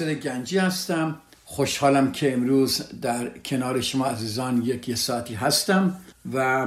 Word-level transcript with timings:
ناصر 0.00 0.14
گنجی 0.14 0.58
هستم. 0.58 1.18
خوشحالم 1.44 2.12
که 2.12 2.32
امروز 2.32 2.82
در 3.02 3.38
کنار 3.44 3.80
شما 3.80 4.06
عزیزان 4.06 4.62
یک 4.64 4.88
یه 4.88 4.94
ساعتی 4.94 5.34
هستم 5.34 5.96
و 6.32 6.66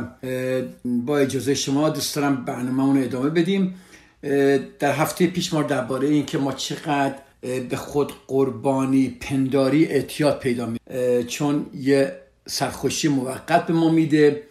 با 0.85 1.17
اجازه 1.17 1.53
شما 1.53 1.89
دوست 1.89 2.15
دارم 2.15 2.45
برنامه 2.45 3.02
ادامه 3.02 3.29
بدیم. 3.29 3.75
در 4.79 4.93
هفته 4.93 5.27
پیش 5.27 5.53
ما 5.53 5.63
درباره 5.63 6.07
این 6.07 6.25
که 6.25 6.38
ما 6.38 6.53
چقدر 6.53 7.15
به 7.69 7.75
خود 7.75 8.13
قربانی 8.27 9.17
پنداری 9.21 9.85
اعتیاد 9.85 10.39
پیدا 10.39 10.66
می 10.66 10.80
چون 11.27 11.66
یه 11.73 12.16
سرخوشی 12.47 13.07
موقت 13.07 13.67
به 13.67 13.73
ما 13.73 13.89
میده 13.89 14.43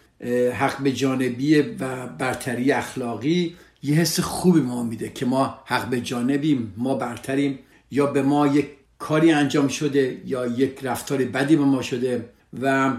حق 0.52 0.82
به 0.82 0.93
جانبی 0.93 1.60
و 1.60 2.06
برتری 2.06 2.73
اخلاقی 2.73 3.56
یه 3.82 3.95
حس 3.95 4.21
خوبی 4.21 4.60
ما 4.60 4.82
میده 4.82 5.09
که 5.09 5.26
ما 5.26 5.59
حق 5.65 5.88
به 5.88 6.01
جانبیم 6.01 6.74
ما 6.76 6.95
برتریم. 6.95 7.59
یا 7.90 8.06
به 8.06 8.22
ما 8.22 8.46
یک 8.46 8.68
کاری 8.98 9.32
انجام 9.32 9.68
شده 9.68 10.20
یا 10.26 10.46
یک 10.46 10.78
رفتار 10.82 11.18
بدی 11.18 11.56
به 11.56 11.64
ما 11.64 11.82
شده 11.82 12.28
و 12.62 12.92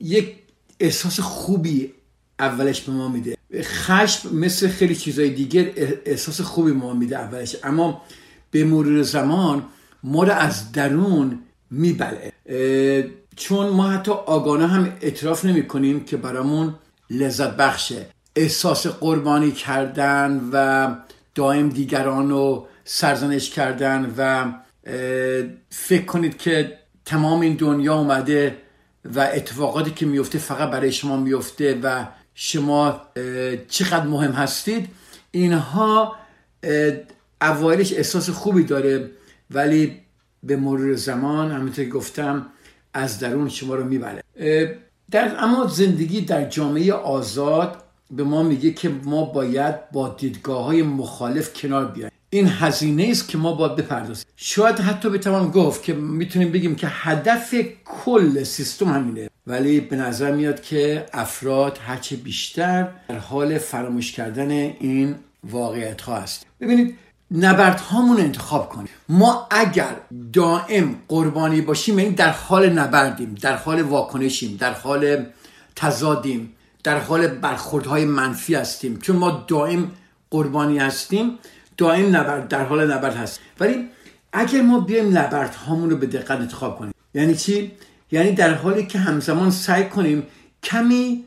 یک 0.00 0.34
احساس 0.80 1.20
خوبی 1.20 1.92
اولش 2.38 2.80
به 2.80 2.92
ما 2.92 3.08
میده. 3.08 3.36
خشم 3.62 4.36
مثل 4.36 4.68
خیلی 4.68 4.96
چیزای 4.96 5.30
دیگر 5.30 5.70
احساس 6.04 6.40
خوبی 6.40 6.72
ما 6.72 6.94
میده 6.94 7.18
اولش. 7.18 7.56
اما 7.62 8.02
به 8.50 8.64
مرور 8.64 9.02
زمان 9.02 9.64
ما 10.02 10.24
رو 10.24 10.32
از 10.32 10.72
درون 10.72 11.38
میبلعه 11.70 13.10
چون 13.36 13.68
ما 13.68 13.88
حتی 13.88 14.10
آگانه 14.10 14.66
هم 14.66 14.92
اعتراف 15.00 15.44
نمی 15.44 15.66
کنیم 15.66 16.04
که 16.04 16.16
برامون 16.16 16.74
لذت 17.10 17.56
بخشه. 17.56 18.06
احساس 18.36 18.86
قربانی 18.86 19.50
کردن 19.50 20.48
و 20.52 20.88
دائم 21.34 21.68
دیگران 21.68 22.30
رو 22.30 22.66
سرزنش 22.90 23.50
کردن 23.50 24.14
و 24.18 24.52
فکر 25.70 26.04
کنید 26.04 26.38
که 26.38 26.78
تمام 27.04 27.40
این 27.40 27.54
دنیا 27.54 27.94
اومده 27.94 28.56
و 29.04 29.20
اتفاقاتی 29.20 29.90
که 29.90 30.06
میفته 30.06 30.38
فقط 30.38 30.70
برای 30.70 30.92
شما 30.92 31.16
میفته 31.16 31.80
و 31.82 32.04
شما 32.34 33.00
چقدر 33.68 34.06
مهم 34.06 34.30
هستید 34.30 34.88
اینها 35.30 36.16
اوایلش 37.40 37.92
احساس 37.92 38.30
خوبی 38.30 38.64
داره. 38.64 39.10
ولی 39.50 40.00
به 40.42 40.56
مرور 40.56 40.94
زمان 40.94 41.50
همونطور 41.50 41.84
که 41.84 41.90
گفتم 41.90 42.46
از 42.94 43.18
درون 43.18 43.48
شما 43.48 43.74
رو 43.74 43.84
می‌بره. 43.84 44.22
در 45.10 45.36
اما 45.38 45.66
زندگی 45.66 46.20
در 46.20 46.44
جامعه 46.44 46.92
آزاد 46.92 47.82
به 48.10 48.24
ما 48.24 48.42
میگه 48.42 48.70
که 48.72 48.88
ما 48.88 49.24
باید 49.24 49.90
با 49.90 50.08
دیدگاه 50.08 50.64
های 50.64 50.82
مخالف 50.82 51.52
کنار 51.52 51.84
بیایم. 51.86 52.12
این 52.30 52.48
هزینه 52.48 53.08
است 53.10 53.28
که 53.28 53.38
ما 53.38 53.52
باید 53.52 53.76
بپردازیم. 53.76 54.24
شاید 54.36 54.78
حتی 54.78 55.08
بتوان 55.10 55.50
گفت 55.50 55.82
که 55.82 55.92
می‌تونیم 55.92 56.52
بگیم 56.52 56.74
که 56.74 56.86
هدف 56.90 57.54
کل 57.84 58.42
سیستم 58.44 58.88
همینه. 58.88 59.30
ولی 59.46 59.80
به 59.80 59.96
نظر 59.96 60.32
میاد 60.32 60.62
که 60.62 61.06
افراد 61.12 61.78
هرچه 61.86 62.16
بیشتر 62.16 62.88
در 63.08 63.18
حال 63.18 63.58
فراموش 63.58 64.12
کردن 64.12 64.50
این 64.50 65.14
واقعیت 65.44 66.00
ها 66.00 66.16
است 66.16 66.46
ببینید 66.60 66.98
نبرد 67.30 67.80
هامون 67.80 68.20
انتخاب 68.20 68.68
کنیم. 68.68 68.88
ما 69.08 69.46
اگر 69.50 69.96
دائم 70.32 70.94
قربانی 71.08 71.60
باشیم 71.60 71.98
یعنی 71.98 72.14
در 72.14 72.30
حال 72.30 72.68
نبردیم 72.68 73.34
در 73.40 73.56
حال 73.56 73.82
واکنشیم 73.82 74.56
در 74.56 74.72
حال 74.72 75.26
تضادیم 75.76 76.52
در 76.84 76.98
حال 76.98 77.26
برخوردهای 77.26 78.04
منفی 78.04 78.54
هستیم. 78.54 78.96
چون 78.96 79.16
ما 79.16 79.44
دائم 79.48 79.90
قربانی 80.30 80.78
هستیم 80.78 81.38
دائم 81.78 82.16
نبرد 82.16 82.48
در 82.48 82.64
حال 82.64 82.92
نبرد 82.92 83.16
هست. 83.16 83.40
ولی 83.60 83.88
اگر 84.32 84.62
ما 84.62 84.80
بیایم 84.80 85.18
نبرد 85.18 85.54
هامون 85.54 85.90
رو 85.90 85.96
به 85.96 86.06
دقت 86.06 86.30
انتخاب 86.30 86.78
کنیم. 86.78 86.94
یعنی 87.14 87.34
چی؟ 87.34 87.72
یعنی 88.10 88.32
در 88.32 88.54
حالی 88.54 88.86
که 88.86 88.98
همزمان 88.98 89.50
سعی 89.50 89.84
کنیم 89.84 90.26
کمی 90.62 91.24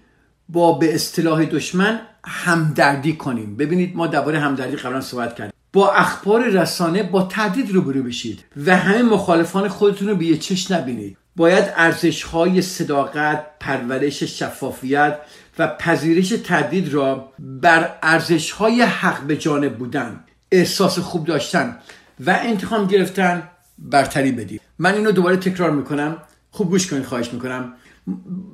با 0.49 0.71
به 0.71 0.95
اصطلاح 0.95 1.45
دشمن 1.45 2.01
همدردی 2.25 3.15
کنیم. 3.15 3.55
ببینید 3.55 3.95
ما 3.95 4.07
درباره 4.07 4.39
همدردی 4.39 4.75
قبلا 4.75 5.01
صحبت 5.01 5.35
کردیم. 5.35 5.53
با 5.73 5.91
اخبار 5.91 6.47
رسانه 6.47 7.03
با 7.03 7.23
تهدید 7.23 7.71
روبرو 7.71 8.03
بشید 8.03 8.45
و 8.65 8.77
همه 8.77 9.01
مخالفان 9.03 9.67
خودتون 9.67 10.07
رو 10.07 10.15
به 10.15 10.25
یه 10.25 10.37
چش 10.37 10.71
نبینید. 10.71 11.17
باید 11.35 11.73
ارزش 11.75 12.23
های 12.23 12.61
صداقت 12.61 13.45
پرورش 13.59 14.23
شفافیت 14.23 15.17
و 15.59 15.67
پذیرش 15.67 16.29
تردید 16.29 16.93
را 16.93 17.31
بر 17.39 17.89
ارزش 18.03 18.51
های 18.51 18.81
حق 18.81 19.21
به 19.21 19.37
جانب 19.37 19.77
بودن 19.77 20.23
احساس 20.51 20.99
خوب 20.99 21.25
داشتن 21.25 21.77
و 22.25 22.39
انتخاب 22.43 22.91
گرفتن 22.91 23.43
برتری 23.77 24.31
بدید 24.31 24.61
من 24.79 24.93
اینو 24.93 25.11
دوباره 25.11 25.37
تکرار 25.37 25.71
می‌کنم. 25.71 26.17
خوب 26.51 26.69
گوش 26.69 26.87
کنید 26.87 27.05
خواهش 27.05 27.33
می‌کنم. 27.33 27.73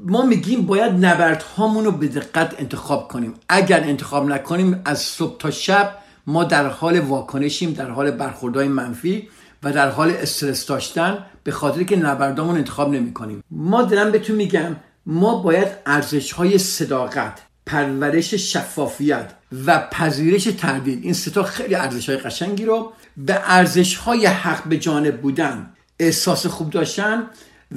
ما 0.06 0.25
میگیم 0.25 0.66
باید 0.66 1.06
نبرد 1.06 1.44
رو 1.57 1.91
به 1.91 2.07
دقت 2.07 2.56
انتخاب 2.59 3.07
کنیم. 3.07 3.34
اگر 3.50 3.84
انتخاب 3.84 4.30
نکنیم 4.30 4.81
از 4.86 5.00
صبح 5.00 5.38
تا 5.38 5.52
شب 5.52 5.96
ما 6.28 6.44
در 6.44 6.68
حال 6.68 7.00
واکنشیم 7.00 7.74
در 7.74 7.90
حال 7.90 8.12
برخوردهای 8.12 8.68
منفی 8.68 9.30
و 9.63 9.74
در 9.74 9.90
حال 9.90 10.12
استرس 10.12 10.66
داشتن 10.66 11.25
به 11.44 11.52
خاطر 11.52 11.84
که 11.84 11.96
نبردامون 11.96 12.57
انتخاب 12.57 12.94
نمی 12.94 13.13
کنیم 13.13 13.44
ما 13.52 13.84
دارم 13.84 14.12
بهتون 14.12 14.36
میگم 14.36 14.75
ما 15.06 15.36
باید 15.36 15.68
ارزش 15.86 16.31
های 16.31 16.57
صداقت 16.57 17.40
پرورش 17.68 18.34
شفافیت 18.34 19.34
و 19.66 19.88
پذیرش 19.92 20.44
تردید 20.44 21.04
این 21.04 21.14
ستا 21.14 21.44
خیلی 21.44 21.76
ارزش 21.76 22.10
های 22.10 22.18
قشنگی 22.18 22.66
رو 22.66 22.94
به 23.18 23.42
ارزش 23.44 23.96
های 23.96 24.26
حق 24.26 24.68
به 24.68 24.78
جانب 24.78 25.22
بودن 25.22 25.70
احساس 26.00 26.46
خوب 26.46 26.70
داشتن 26.70 27.28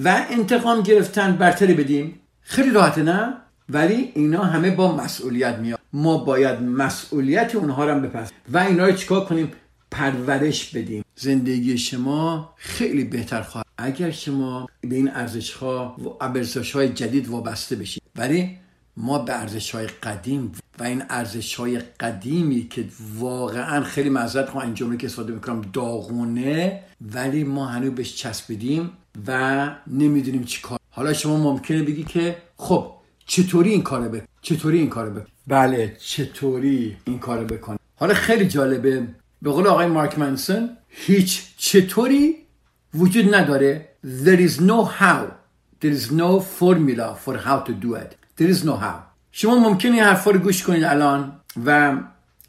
و 0.05 0.27
انتقام 0.31 0.83
گرفتن. 0.83 1.37
برتری 1.37 1.75
بدیم. 1.75 2.21
خیلی 2.41 2.71
راحته 2.71 3.03
نه؟ 3.03 3.35
ولی 3.69 4.13
اینا 4.15 4.45
همه 4.45 4.71
با 4.71 4.97
مسئولیت 4.97 5.59
میاد. 5.59 5.79
ما 5.93 6.19
باید 6.19 6.63
مسئولیت 6.63 7.55
اونها 7.55 7.85
رو 7.85 7.91
هم 7.91 8.03
بپس 8.03 8.31
و 8.49 8.59
اینا 8.59 8.87
رو 8.87 8.93
چیکار 8.93 9.25
کنیم؟ 9.25 9.53
پرورش 9.91 10.71
بدیم. 10.77 11.05
زندگی 11.17 11.79
شما 11.79 12.55
خیلی 12.57 13.05
بهتر 13.05 13.43
خواهد. 13.43 13.67
اگر 13.79 14.11
شما 14.11 14.67
به 14.81 14.97
این 14.97 15.11
ارزش 15.11 15.53
ها 15.53 15.97
و 15.99 16.25
ارزش 16.25 16.73
های 16.73 16.89
جدید 16.89 17.29
وابسته 17.29 17.77
بشید 17.77 18.03
ولی 18.17 18.59
ما 18.97 19.19
به 19.19 19.41
ارزش 19.41 19.71
های 19.71 19.87
قدیم 19.87 20.53
و 20.79 20.83
این 20.83 21.03
ارزش 21.11 21.55
های 21.55 21.79
قدیمی 22.01 22.69
که 22.69 22.85
واقعا 23.19 23.85
خیلی 23.85 24.11
معذرت 24.11 24.51
خواهم 24.51 24.67
این 24.67 24.75
جمله 24.75 24.97
که 24.97 25.07
استفاده 25.07 25.33
می‌کنم 25.33 25.61
داغونه 25.73 26.81
ولی 27.13 27.45
ما 27.45 27.67
هنوز 27.67 27.91
بهش 27.91 28.17
چسبیدیم 28.17 28.91
و 29.27 29.71
نمی‌دونیم 29.87 30.45
چی 30.45 30.63
کار. 30.63 30.79
حالا 30.91 31.13
شما 31.13 31.37
ممکنه 31.37 31.83
بگی 31.83 32.05
که 32.05 32.37
خب 32.57 32.93
چطوری 33.27 33.71
این 33.71 33.83
کارو 33.83 34.09
بکن 34.09 34.27
چطوری 34.43 34.79
این 34.79 34.89
کارو 34.89 35.11
بکن 35.11 35.27
بله 35.47 35.97
چطوری 36.01 36.97
این 37.05 37.19
کارو 37.19 37.45
بکن 37.45 37.77
حالا 37.97 38.15
خیلی 38.15 38.49
جالبه. 38.49 39.07
به 39.43 39.51
قول 39.51 39.67
آقای 39.67 39.87
مارک 39.87 40.19
منسون 40.19 40.77
هیچ 40.89 41.43
چطوری 41.57 42.37
وجود 42.95 43.35
نداره. 43.35 43.89
There 44.25 44.41
is 44.49 44.61
no 44.61 44.85
how. 45.01 45.25
There 45.81 45.95
is 45.99 46.11
no 46.13 46.41
formula 46.41 47.09
for 47.25 47.37
how 47.47 47.59
to 47.69 47.73
do 47.73 47.95
it. 47.95 48.20
There 48.41 48.49
is 48.49 48.65
no 48.65 48.77
how. 48.85 49.11
شما 49.33 49.59
ممکنه 49.59 49.93
این 49.93 50.03
حرفا 50.03 50.31
رو 50.31 50.39
گوش 50.39 50.63
کنید 50.63 50.85
الان 50.85 51.33
و 51.67 51.97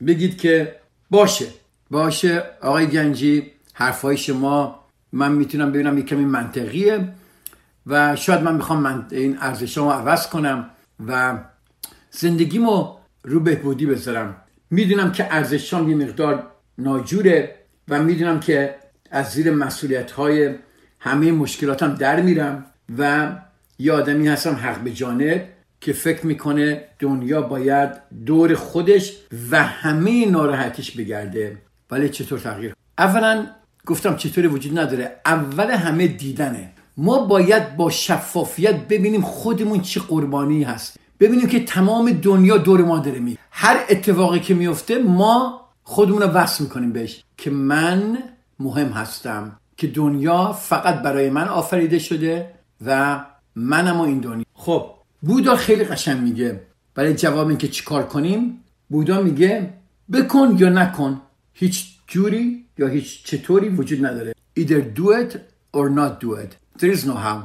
بگید 0.08 0.38
که 0.38 0.76
باشه. 1.10 1.46
باشه 1.90 2.44
آقای 2.62 2.88
گنجی 2.88 3.52
حرفای 3.74 4.18
شما 4.18 4.86
من 5.12 5.32
می‌تونم 5.32 5.72
ببینم 5.72 5.98
یک 5.98 6.06
کمی 6.06 6.26
منطقیه 6.26 7.08
و 7.88 8.16
شاید 8.16 8.42
من 8.42 8.56
می‌خوام 8.56 8.80
من 8.80 9.08
این 9.12 9.38
ارزش 9.42 9.78
رو 9.78 9.90
عوض 9.90 10.28
کنم 10.28 10.70
و 11.08 11.38
زندگیمو 12.12 12.96
رو 13.24 13.40
بهبودی 13.40 13.86
بذارم. 13.86 14.36
می‌دونم 14.70 15.12
که 15.12 15.34
ارزشام 15.36 15.90
یه 15.90 15.96
مقدار 15.96 16.48
ناجوره 16.78 17.56
و 17.90 18.04
می‌دونم 18.04 18.40
که 18.40 18.76
از 19.12 19.32
زیر 19.32 19.52
مسئولیت 19.52 20.12
های 20.12 20.56
همه 21.00 21.32
مشکلاتم 21.32 21.96
در 21.96 22.22
میرم 22.22 22.66
و 22.98 23.32
یه 23.80 23.94
آدمی 23.94 24.28
هستم 24.28 24.56
حق 24.56 24.80
به 24.80 24.92
جانب 24.92 25.48
که 25.82 25.94
فکر 25.94 26.26
می‌کنه 26.26 26.84
دنیا 27.00 27.42
باید 27.42 27.90
دور 28.26 28.56
خودش 28.56 29.14
و 29.52 29.64
همه 29.64 30.26
ناراحتیش 30.26 30.92
بگرده. 30.92 31.58
ولی 31.92 32.10
چطور 32.10 32.40
تغییر؟ 32.40 32.76
اولا 32.98 33.48
گفتم 33.86 34.16
چطوری 34.16 34.48
وجود 34.48 34.80
نداره. 34.80 35.16
اول 35.26 35.72
همه 35.72 36.08
دیدنه. 36.08 36.72
ما 36.98 37.26
باید 37.26 37.78
با 37.78 37.90
شفافیت 37.90 38.88
ببینیم 38.88 39.22
خودمون 39.22 39.82
چه 39.82 40.00
قربانی 40.00 40.64
هست. 40.64 40.98
ببینیم 41.20 41.48
که 41.48 41.66
تمام 41.66 42.12
دنیا 42.12 42.58
دور 42.58 42.82
ما 42.82 43.00
داره 43.00 43.20
می 43.20 43.38
هر 43.52 43.80
اتفاقی 43.90 44.40
که 44.40 44.54
میفته 44.54 44.98
ما 44.98 45.62
خودمون 45.84 46.22
رو 46.22 46.28
وصل 46.28 46.64
می‌کنیم 46.64 46.92
بهش 46.92 47.24
که 47.38 47.50
من 47.50 48.18
مهم 48.60 48.90
هستم. 48.90 49.58
که 49.78 49.88
دنیا 49.88 50.54
فقط 50.54 51.02
برای 51.02 51.30
من 51.30 51.48
آفریده 51.48 52.00
شده 52.00 52.54
و 52.86 53.20
منم 53.56 54.00
و 54.00 54.04
این 54.04 54.20
دنیا. 54.20 54.46
خب 54.54 55.01
بودا 55.22 55.56
خیلی 55.56 55.84
قشنگ 55.84 56.22
میگه. 56.22 56.62
برای 56.96 57.14
جواب 57.14 57.48
اینکه 57.48 57.68
چیکار 57.68 58.04
کنیم 58.04 58.64
بودا 58.90 59.22
میگه 59.22 59.74
بکن 60.14 60.56
یا 60.60 60.70
نکن. 60.70 61.22
هیچ 61.54 61.86
جوری 62.08 62.66
یا 62.78 62.88
هیچ 62.88 63.24
چطوری 63.26 63.70
وجود 63.70 64.06
نداره. 64.06 64.34
Either 64.60 64.82
do 64.98 65.06
it 65.22 65.36
or 65.78 65.90
not 65.90 66.24
do 66.24 66.30
it. 66.44 66.82
There 66.82 66.96
is 66.96 67.06
no 67.06 67.16
how. 67.26 67.38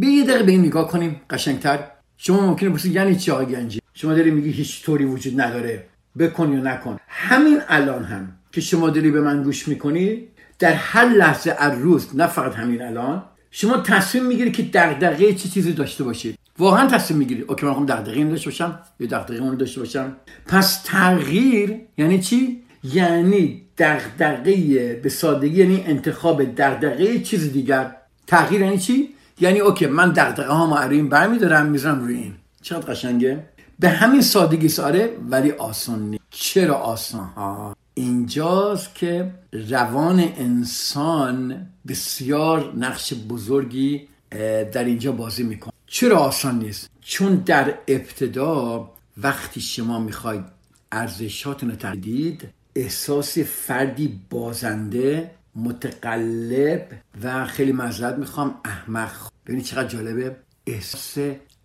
به 0.00 0.06
یه 0.06 0.24
دقیقه 0.24 0.42
به 0.42 0.56
نگاه 0.56 0.88
کنیم. 0.88 1.20
قشنگتر. 1.30 1.78
شما 2.16 2.46
ممکنه 2.46 2.70
بسید 2.70 2.92
یعنی 2.92 3.16
چی 3.16 3.30
آقای 3.30 3.46
گنجی؟ 3.46 3.80
شما 3.94 4.14
داری 4.14 4.30
میگی 4.30 4.50
هیچ 4.50 4.84
طوری 4.84 5.04
وجود 5.04 5.40
نداره. 5.40 5.86
بکن 6.18 6.52
یا 6.52 6.60
نکن. 6.60 6.96
همین 7.08 7.60
الان 7.68 8.04
هم 8.04 8.32
که 8.52 8.60
شما 8.60 8.90
داری 8.90 9.10
به 9.10 9.20
من 9.20 9.42
گوش 9.42 9.68
می‌کنی 9.68 10.28
در 10.58 10.72
هر 10.72 11.08
لحظه 11.08 11.56
از 11.58 11.78
روز 11.78 12.16
نه 12.16 12.26
فقط 12.26 12.54
همین 12.54 12.82
الان 12.82 13.22
شما 13.50 13.76
تصمیم 13.76 14.26
می‌گیری 14.26 14.52
که 14.52 14.62
دغدغه 14.62 15.34
چه 15.34 15.48
چیزی 15.48 15.72
داشته 15.72 16.04
باشید. 16.04 16.37
واقعا 16.58 16.86
تصمیم 16.86 17.18
می‌گیری. 17.18 17.42
اوکی 17.42 17.66
من 17.66 17.84
دغدغه 17.84 18.16
این 18.16 18.28
داشته 18.28 18.50
باشم 18.50 18.78
یا 19.00 19.06
دغدغه 19.06 19.36
اون 19.36 19.56
داشته 19.56 19.80
باشم. 19.80 20.16
پس 20.46 20.82
تغییر 20.84 21.76
یعنی 21.98 22.18
چی؟ 22.18 22.62
یعنی 22.84 23.62
دغدغه 23.78 25.00
به 25.02 25.08
سادگی 25.08 25.62
یعنی 25.62 25.84
انتخاب 25.86 26.44
دغدغه 26.44 27.18
چیز 27.18 27.52
دیگر. 27.52 27.96
تغییر 28.26 28.60
یعنی 28.60 28.78
چی؟ 28.78 29.08
یعنی 29.40 29.58
اوکی 29.58 29.86
من 29.86 30.12
دغدغه 30.12 30.52
ها 30.52 30.66
ما 30.66 30.80
این 30.80 31.08
برمیدارم 31.08 31.66
می‌ذارم 31.66 32.00
روی 32.00 32.14
این. 32.14 32.34
چقدر 32.62 32.92
قشنگه؟ 32.92 33.44
به 33.78 33.88
همین 33.88 34.20
سادگی 34.20 34.68
ساره 34.68 35.16
ولی 35.30 35.50
آسان 35.50 36.02
نیست. 36.02 36.22
چرا 36.30 36.74
آسان؟ 36.74 37.26
ها 37.36 37.76
اینجاست 37.94 38.94
که 38.94 39.30
روان 39.70 40.20
انسان 40.20 41.66
بسیار 41.88 42.72
نقش 42.76 43.14
بزرگی 43.28 44.08
در 44.72 44.84
اینجا 44.84 45.12
بازی 45.12 45.42
می‌کنه. 45.42 45.72
چرا 45.90 46.18
آسان 46.18 46.58
نیست؟ 46.58 46.90
چون 47.00 47.34
در 47.34 47.74
ابتدا 47.88 48.90
وقتی 49.16 49.60
شما 49.60 49.98
می‌خواید 49.98 50.44
ارزشاتون 50.92 51.70
رو 51.70 51.76
تردید 51.76 52.48
احساس 52.76 53.38
فردی 53.38 54.20
بازنده 54.30 55.30
متقلب 55.56 56.88
و 57.22 57.46
خیلی 57.46 57.72
معذرت 57.72 58.18
می‌خوام 58.18 58.60
احمق. 58.64 59.10
ببینید 59.46 59.64
چقدر 59.64 59.88
جالبه. 59.88 60.36
احساس 60.66 61.18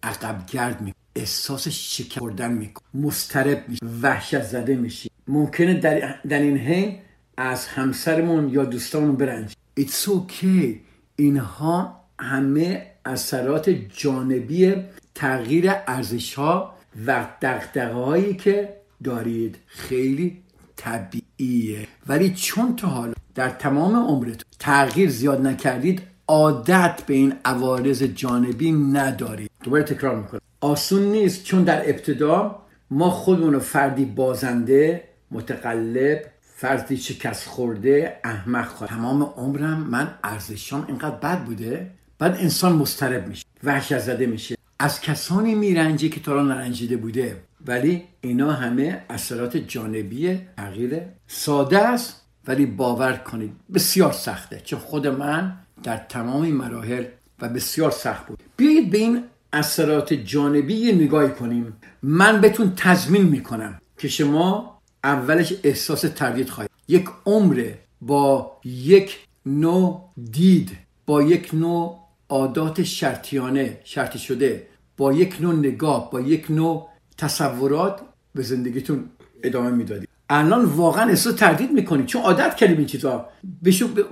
عقبگرد 0.03 0.81
می 0.81 0.93
احساس 1.15 1.67
شکردن 1.67 2.51
میکن 2.51 2.81
مسترب 2.93 3.63
میشه 3.67 3.85
وحشت 4.01 4.43
زده 4.43 4.75
میشی. 4.75 5.09
ممکنه 5.27 5.73
در, 5.73 6.15
در 6.29 6.39
این 6.39 6.57
حین 6.57 6.99
از 7.37 7.67
همسرمون 7.67 8.49
یا 8.49 8.65
دوستانمون 8.65 9.15
برنج 9.15 9.53
It's 9.79 10.07
okay. 10.07 10.75
اینها 11.15 12.02
همه 12.23 12.85
اثرات 13.05 13.69
جانبی 13.69 14.75
تغییر 15.15 15.71
ارزش 15.87 16.33
ها 16.33 16.73
و 17.07 17.25
دقدقه 17.41 17.93
هایی 17.93 18.33
که 18.33 18.73
دارید 19.03 19.55
خیلی 19.67 20.41
طبیعیه. 20.75 21.87
ولی 22.07 22.33
چون 22.33 22.75
تا 22.75 22.87
حالا 22.87 23.13
در 23.35 23.49
تمام 23.49 23.95
عمرتون 23.95 24.43
تغییر 24.59 25.09
زیاد 25.09 25.47
نکردید 25.47 26.01
عادت 26.27 27.01
به 27.07 27.13
این 27.13 27.33
عوارض 27.45 28.03
جانبی 28.03 28.71
ندارید. 28.71 29.51
دوباره 29.63 29.83
تکرار 29.83 30.15
می‌کنم. 30.15 30.41
آسون 30.61 31.01
نیست 31.01 31.43
چون 31.43 31.63
در 31.63 31.89
ابتدا 31.89 32.59
ما 32.91 33.09
خودمون 33.09 33.59
فردی 33.59 34.05
بازنده 34.05 35.03
متقلب 35.31 36.21
فردی 36.41 36.97
شکست 36.97 37.47
خورده 37.47 38.19
احمق 38.23 38.67
خواهد 38.67 38.89
تمام 38.89 39.23
عمرم 39.23 39.77
من 39.77 40.13
ارزشام 40.23 40.85
اینقدر 40.87 41.15
بد 41.15 41.43
بوده 41.43 41.91
بعد 42.19 42.37
انسان 42.37 42.73
مسترب 42.73 43.27
میشه 43.27 43.45
وحشت 43.63 43.99
زده 43.99 44.25
میشه. 44.25 44.55
از 44.79 45.01
کسانی 45.01 45.55
میرنجه 45.55 46.09
که 46.09 46.19
تا 46.19 46.43
نرنجیده 46.43 46.97
بوده. 46.97 47.43
ولی 47.65 48.03
اینا 48.21 48.51
همه 48.51 49.03
اثرات 49.09 49.57
جانبی 49.57 50.41
تغییر 50.57 51.01
ساده 51.27 51.79
است 51.79 52.21
ولی 52.47 52.65
باور 52.65 53.13
کنید 53.13 53.51
بسیار 53.73 54.11
سخته. 54.11 54.61
چون 54.65 54.79
خود 54.79 55.07
من 55.07 55.57
در 55.83 55.97
تمام 55.97 56.47
مراحل 56.47 57.05
و 57.39 57.49
بسیار 57.49 57.91
سخت 57.91 58.27
بود. 58.27 58.43
بیایید 58.57 58.91
به 58.91 58.97
این 58.97 59.23
اثرات 59.53 60.13
جانبی 60.13 60.91
نگاهی 60.91 61.29
کنیم. 61.29 61.73
من 62.03 62.41
بهتون 62.41 62.73
تضمین 62.75 63.23
می‌کنم 63.23 63.81
که 63.97 64.07
شما 64.07 64.79
اولش 65.03 65.53
احساس 65.63 66.01
تردید 66.01 66.49
خواهید. 66.49 66.71
یک 66.87 67.05
عمر 67.25 67.71
با 68.01 68.57
یک 68.63 69.27
نوع 69.45 70.09
دید 70.31 70.71
با 71.05 71.21
یک 71.21 71.53
نوع 71.53 71.99
عادات 72.33 72.83
شرطیانه 72.83 73.77
شرطی 73.83 74.19
شده. 74.19 74.67
با 74.97 75.13
یک 75.13 75.37
نوع 75.41 75.55
نگاه 75.55 76.11
با 76.11 76.21
یک 76.21 76.45
نوع 76.49 76.89
تصورات 77.17 78.01
به 78.35 78.43
زندگیتون 78.43 79.09
ادامه 79.43 79.69
می‌دادید 79.69 80.09
الان 80.29 80.65
واقعا 80.65 81.09
احساس 81.09 81.35
تردید 81.35 81.71
می‌کنید 81.71 82.05
چون 82.05 82.21
عادت 82.21 82.55
کردیم 82.55 82.77
این 82.77 82.85
چیزا. 82.85 83.29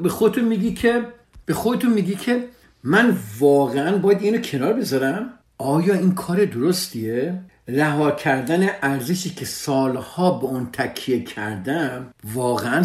به 0.03 0.09
خودتون 0.09 0.43
میگی 0.43 0.73
که 0.73 1.05
به 1.45 1.53
خودتون 1.53 1.93
میگی 1.93 2.15
که 2.15 2.47
من 2.83 3.17
واقعا 3.39 3.97
باید 3.97 4.21
اینو 4.21 4.37
کنار 4.37 4.73
بذارم. 4.73 5.29
آیا 5.57 5.93
این 5.93 6.13
کار 6.13 6.45
درستیه؟ 6.45 7.41
رها 7.67 8.11
کردن 8.11 8.69
ارزشی 8.81 9.29
که 9.29 9.45
سالها 9.45 10.31
به 10.31 10.45
اون 10.45 10.69
تکیه 10.73 11.23
کردم 11.23 12.13
واقعا 12.33 12.83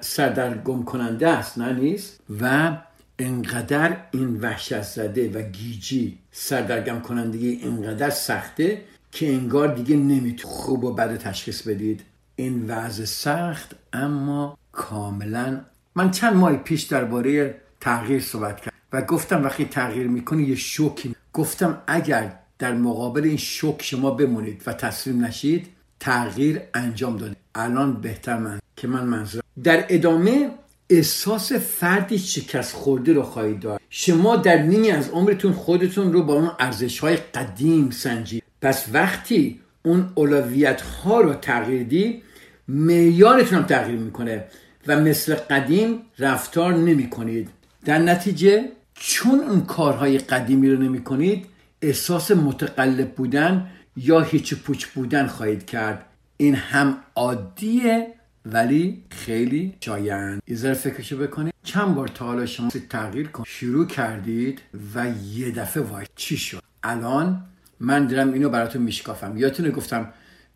سردرگم 0.00 0.82
کننده 0.84 1.28
است 1.28 1.58
نه 1.58 1.72
نیست؟ 1.72 2.20
و 2.40 2.76
انقدر 3.22 3.96
این 4.10 4.40
وحشت 4.40 4.82
زده 4.82 5.30
و 5.30 5.42
گیجی 5.42 6.18
سردرگم 6.32 7.00
کنندگی 7.00 7.48
اینقدر 7.48 8.10
سخته 8.10 8.82
که 9.12 9.32
انگار 9.32 9.74
دیگه 9.74 9.96
نمیتون 9.96 10.50
خوب 10.50 10.84
و 10.84 10.94
بد 10.94 11.16
تشخیص 11.16 11.62
بدید. 11.62 12.04
این 12.36 12.64
وضع 12.68 13.04
سخت 13.04 13.76
اما 13.92 14.58
کاملا. 14.72 15.60
من 15.94 16.10
چند 16.10 16.36
ماه 16.36 16.56
پیش 16.56 16.82
درباره 16.82 17.54
تغییر 17.80 18.20
صحبت 18.20 18.60
کردم 18.60 18.76
و 18.92 19.02
گفتم 19.02 19.44
وقتی 19.44 19.64
تغییر 19.64 20.06
می‌کنی 20.06 20.42
یه 20.42 20.54
شوکی 20.54 21.14
گفتم 21.32 21.82
اگر 21.86 22.32
در 22.58 22.74
مقابل 22.74 23.24
این 23.24 23.36
شوک 23.36 23.82
شما 23.82 24.10
بمونید 24.10 24.62
و 24.66 24.72
تسلیم 24.72 25.24
نشید 25.24 25.68
تغییر 26.00 26.60
انجام 26.74 27.16
داده 27.16 27.36
الان 27.54 28.00
بهتر 28.00 28.38
من 28.38 28.58
که 28.76 28.88
من 28.88 29.04
منظور 29.04 29.42
در 29.64 29.84
ادامه 29.88 30.50
احساس 30.92 31.52
فردی 31.52 32.18
شکست 32.18 32.74
خورده 32.74 33.12
رو 33.12 33.22
خواهید 33.22 33.60
داشت 33.60 33.84
شما 33.90 34.36
در 34.36 34.62
نیمی 34.62 34.90
از 34.90 35.10
عمرتون 35.10 35.52
خودتون 35.52 36.12
رو 36.12 36.22
با 36.22 36.34
اون 36.34 36.50
ارزش 36.58 36.98
های 36.98 37.16
قدیم 37.16 37.90
سنجید 37.90 38.42
پس 38.62 38.86
وقتی 38.92 39.60
اون 39.82 40.12
اولویت 40.14 40.80
ها 40.80 41.20
رو 41.20 41.34
تغییر 41.34 41.82
دی 41.82 42.22
معیارتون 42.68 43.58
هم 43.58 43.64
تغییر 43.64 43.98
می‌کنه 43.98 44.44
و 44.86 45.00
مثل 45.00 45.34
قدیم 45.34 45.98
رفتار 46.18 46.74
نمی 46.74 47.10
کنید 47.10 47.48
در 47.84 47.98
نتیجه 47.98 48.68
چون 48.94 49.40
اون 49.40 49.60
کارهای 49.60 50.18
قدیمی 50.18 50.70
رو 50.70 50.82
نمی 50.82 51.04
کنید 51.04 51.46
احساس 51.82 52.30
متقلب 52.30 53.14
بودن 53.14 53.68
یا 53.96 54.20
هیچ 54.20 54.54
پوچ 54.54 54.86
بودن 54.86 55.26
خواهید 55.26 55.66
کرد. 55.66 56.06
این 56.36 56.54
هم 56.54 56.98
عادیه 57.16 58.14
ولی 58.46 59.02
خیلی 59.10 59.74
شایان 59.80 60.40
یه 60.48 60.74
فکرشو 60.74 61.18
بکنید 61.18 61.54
چند 61.62 61.94
بار 61.94 62.08
تا 62.08 62.26
حالا 62.26 62.46
شما 62.46 62.70
تغییر 62.90 63.28
کن. 63.28 63.44
شروع 63.46 63.86
کردید 63.86 64.60
و 64.94 65.06
یه 65.32 65.50
دفعه 65.50 65.82
وای 65.82 66.06
چی 66.16 66.36
شد؟ 66.36 66.62
الان 66.82 67.44
من 67.80 68.06
دارم 68.06 68.32
اینو 68.32 68.48
براتون 68.48 68.82
میشکافم. 68.82 69.36
یادتونه 69.36 69.70
گفتم 69.70 70.12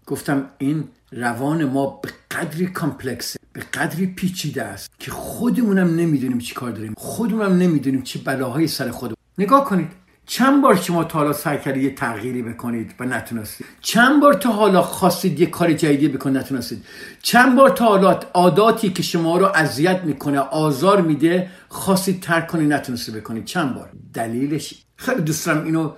گفتم 0.07 0.50
این 0.59 0.85
روان 1.12 1.64
ما 1.64 2.00
به 2.02 2.11
قدری 2.31 2.66
کامپلکسه 2.66 3.38
به 3.52 3.61
قدری 3.61 4.07
پیچیده 4.07 4.62
است 4.62 4.90
که 4.99 5.11
خودمونم 5.11 5.97
نمی‌دونیم 5.97 6.38
چی 6.38 6.55
کار 6.55 6.71
داریم. 6.71 6.95
خودمونم 6.97 7.57
نمی‌دونیم 7.57 8.02
چی 8.02 8.19
بلاهای 8.19 8.66
سر 8.66 8.90
خودمون. 8.90 9.16
نگاه 9.38 9.64
کنید. 9.64 9.88
چند 10.26 10.62
بار 10.62 10.76
شما 10.76 11.04
تا 11.04 11.18
حالا 11.18 11.33
سعی 11.33 11.59
کردید 11.59 11.83
یه 11.83 11.95
تغییری 11.95 12.42
بکنید 12.42 12.95
و 13.00 13.04
نتونستید؟ 13.04 13.66
چند 13.80 14.21
بار 14.21 14.35
تا 14.35 14.52
حالا 14.52 14.83
خواستید 14.83 15.40
یه 15.40 15.47
کار 15.47 15.73
جدیدی 15.73 16.09
بکنید 16.09 16.37
نتونستید؟ 16.37 16.85
چند 17.23 17.56
بار 17.56 17.71
تا 17.71 17.85
حالا 17.85 18.21
عاداتی 18.35 18.90
که 18.90 19.02
شما 19.02 19.38
رو 19.38 19.47
اذیت 19.54 20.02
می‌کنه 20.04 20.38
آزار 20.38 21.00
میده 21.00 21.50
خواستید 21.68 22.21
ترک 22.21 22.47
کنید 22.47 22.73
نتونستید 22.73 23.14
بکنید؟ 23.14 23.45
چند 23.45 23.75
بار؟ 23.75 23.90
دلیلش؟ 24.14 24.75
خیلی 24.97 25.23
دوست 25.23 25.47
دارم 25.47 25.64
اینو 25.64 25.92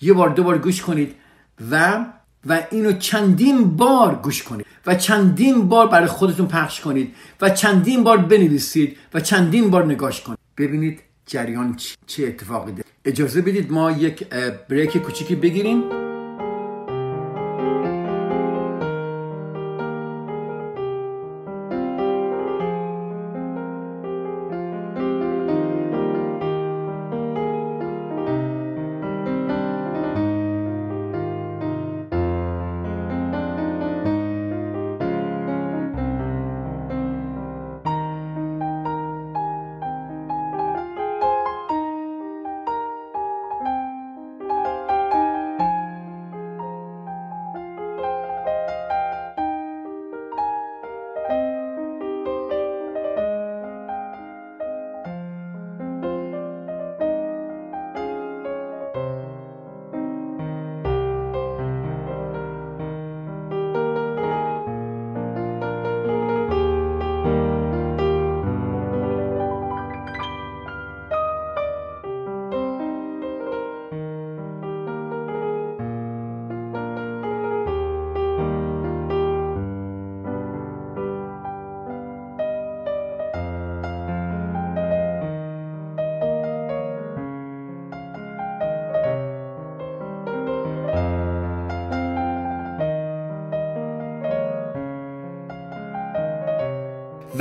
یه 0.00 0.12
بار 0.12 0.28
دو 0.28 0.42
بار 0.42 0.58
گوش 0.58 0.82
کنید 0.82 1.14
و 1.70 2.04
و 2.46 2.60
اینو 2.70 2.92
چندین 2.92 3.76
بار 3.76 4.14
گوش 4.14 4.42
کنید 4.42 4.66
و 4.86 4.94
چندین 4.94 5.68
بار 5.68 5.88
برای 5.88 6.06
خودتون 6.06 6.46
پخش 6.46 6.80
کنید 6.80 7.14
و 7.40 7.50
چندین 7.50 8.04
بار 8.04 8.16
بنویسید 8.16 8.96
و 9.14 9.20
چندین 9.20 9.70
بار 9.70 9.84
نگاش 9.84 10.20
کنید. 10.20 10.38
ببینید 10.58 11.00
جریان 11.26 11.76
چه 12.06 12.26
اتفاقی 12.26 12.72
ده؟ 12.72 12.84
اجازه 13.04 13.42
بدید 13.42 13.72
ما 13.72 13.90
یک 13.90 14.28
بریک 14.68 14.96
کوچیکی 14.98 15.34
بگیریم. 15.34 16.01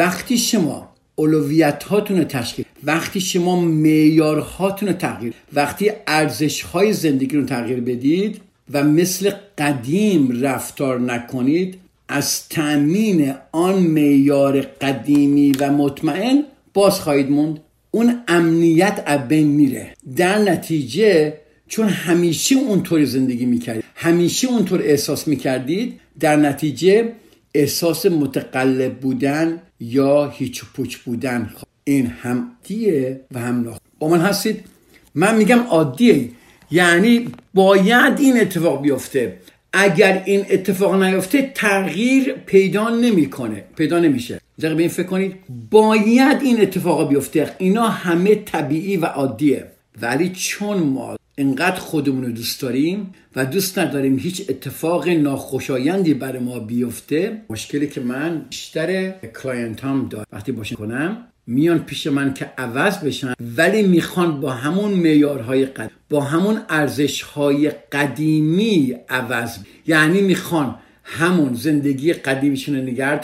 وقتی 0.02 0.38
شما 0.38 0.90
اولویت 1.16 1.84
هاتون 1.84 2.18
رو 2.18 2.24
تشکیل 2.24 2.66
وقتی 2.84 3.22
شما 3.22 3.62
معیارهاتون 3.62 4.90
رو 4.90 4.94
تغییر 4.94 5.34
وقتی 5.54 5.92
ارزش 6.08 6.62
های 6.62 6.94
زندگی 6.94 7.38
رو 7.38 7.46
تغییر 7.46 7.80
بدید 7.80 8.42
و 8.74 8.84
مثل 8.84 9.32
قدیم 9.58 10.42
رفتار 10.42 11.00
نکنید 11.00 11.76
از 12.08 12.50
تأمین 12.50 13.34
آن 13.52 13.80
معیار 13.80 14.62
قدیمی 14.62 15.52
و 15.60 15.72
مطمئن 15.72 16.44
باز 16.74 17.00
خواهید 17.00 17.32
موند. 17.32 17.60
اون 17.92 18.22
امنیت 18.28 19.10
بین 19.30 19.48
میره. 19.48 19.94
در 20.16 20.38
نتیجه 20.38 21.34
چون 21.68 21.88
همیشه 21.88 22.56
اونطور 22.56 23.06
زندگی 23.06 23.46
می‌کردید 23.46 23.84
همیشه 23.96 24.48
اونطور 24.48 24.82
احساس 24.82 25.28
می‌کردید 25.28 26.00
در 26.20 26.36
نتیجه 26.36 27.14
احساس 27.54 28.06
متقلب 28.06 29.00
بودن 29.00 29.62
یا 29.82 30.30
هیچ 30.30 30.64
پوچ 30.74 30.98
بودن. 30.98 31.54
این 31.84 32.08
هم 32.08 32.52
دیه 32.64 33.22
و 33.32 33.40
هم 33.40 33.70
نخ 33.70 33.78
با 34.00 34.08
من 34.08 34.20
هستید؟ 34.20 34.64
من 35.16 35.38
میگم 35.38 35.60
عادیه. 35.60 36.30
یعنی 36.72 37.28
باید 37.54 38.20
این 38.20 38.42
اتفاق 38.42 38.82
بیفته. 38.82 39.38
اگر 39.74 40.24
این 40.26 40.46
اتفاق 40.50 41.04
نیفته 41.04 41.52
تغییر 41.56 42.34
پیدا 42.34 42.90
نمی‌کنه. 42.90 43.64
پیدا 43.76 44.00
نمیشه. 44.00 44.42
دقیقه 44.60 44.76
به 44.76 44.82
این 44.82 44.92
فکر 44.92 45.08
کنید. 45.08 45.36
باید 45.72 46.42
این 46.42 46.62
اتفاق 46.62 47.10
بیفته. 47.10 47.56
اینا 47.58 47.88
همه 47.88 48.36
طبیعی 48.36 48.98
و 48.98 49.06
عادیه. 49.06 49.68
ولی 50.02 50.30
چون 50.30 50.78
ما 50.78 51.16
انقدر 51.42 51.80
خودمون 51.80 52.24
رو 52.24 52.32
دوست 52.32 52.62
داریم 52.62 53.14
و 53.36 53.46
دوست 53.46 53.80
نداریم 53.80 54.18
هیچ 54.18 54.46
اتفاق 54.50 55.10
ناخوشایندی 55.10 56.14
برای 56.14 56.40
ما 56.40 56.60
بیفته. 56.60 57.42
مشکلی 57.50 57.88
که 57.88 58.02
من 58.02 58.46
بیشتر 58.50 59.10
کلاینت 59.12 59.84
هم 59.84 60.08
دارم 60.10 60.26
وقتی 60.32 60.52
باشن 60.52 60.76
کنم 60.76 61.18
میان 61.48 61.80
پیش 61.80 62.08
من 62.08 62.34
که 62.34 62.46
عوض 62.58 62.98
بشن 62.98 63.34
ولی 63.58 63.84
می‌خوان 63.84 64.42
با 64.42 64.52
همون 64.52 64.92
معیارهای 64.92 65.66
قدیم 65.66 65.92
با 66.10 66.22
همون 66.22 66.62
ارزشهای 66.70 67.70
قدیمی 67.70 68.96
عوض 69.10 69.58
یعنی 69.88 70.22
می‌خوان 70.22 70.76
همون 71.04 71.54
زندگی 71.54 72.14
قدیمیشون 72.14 72.76
رو 72.76 72.82
نگه 72.82 73.20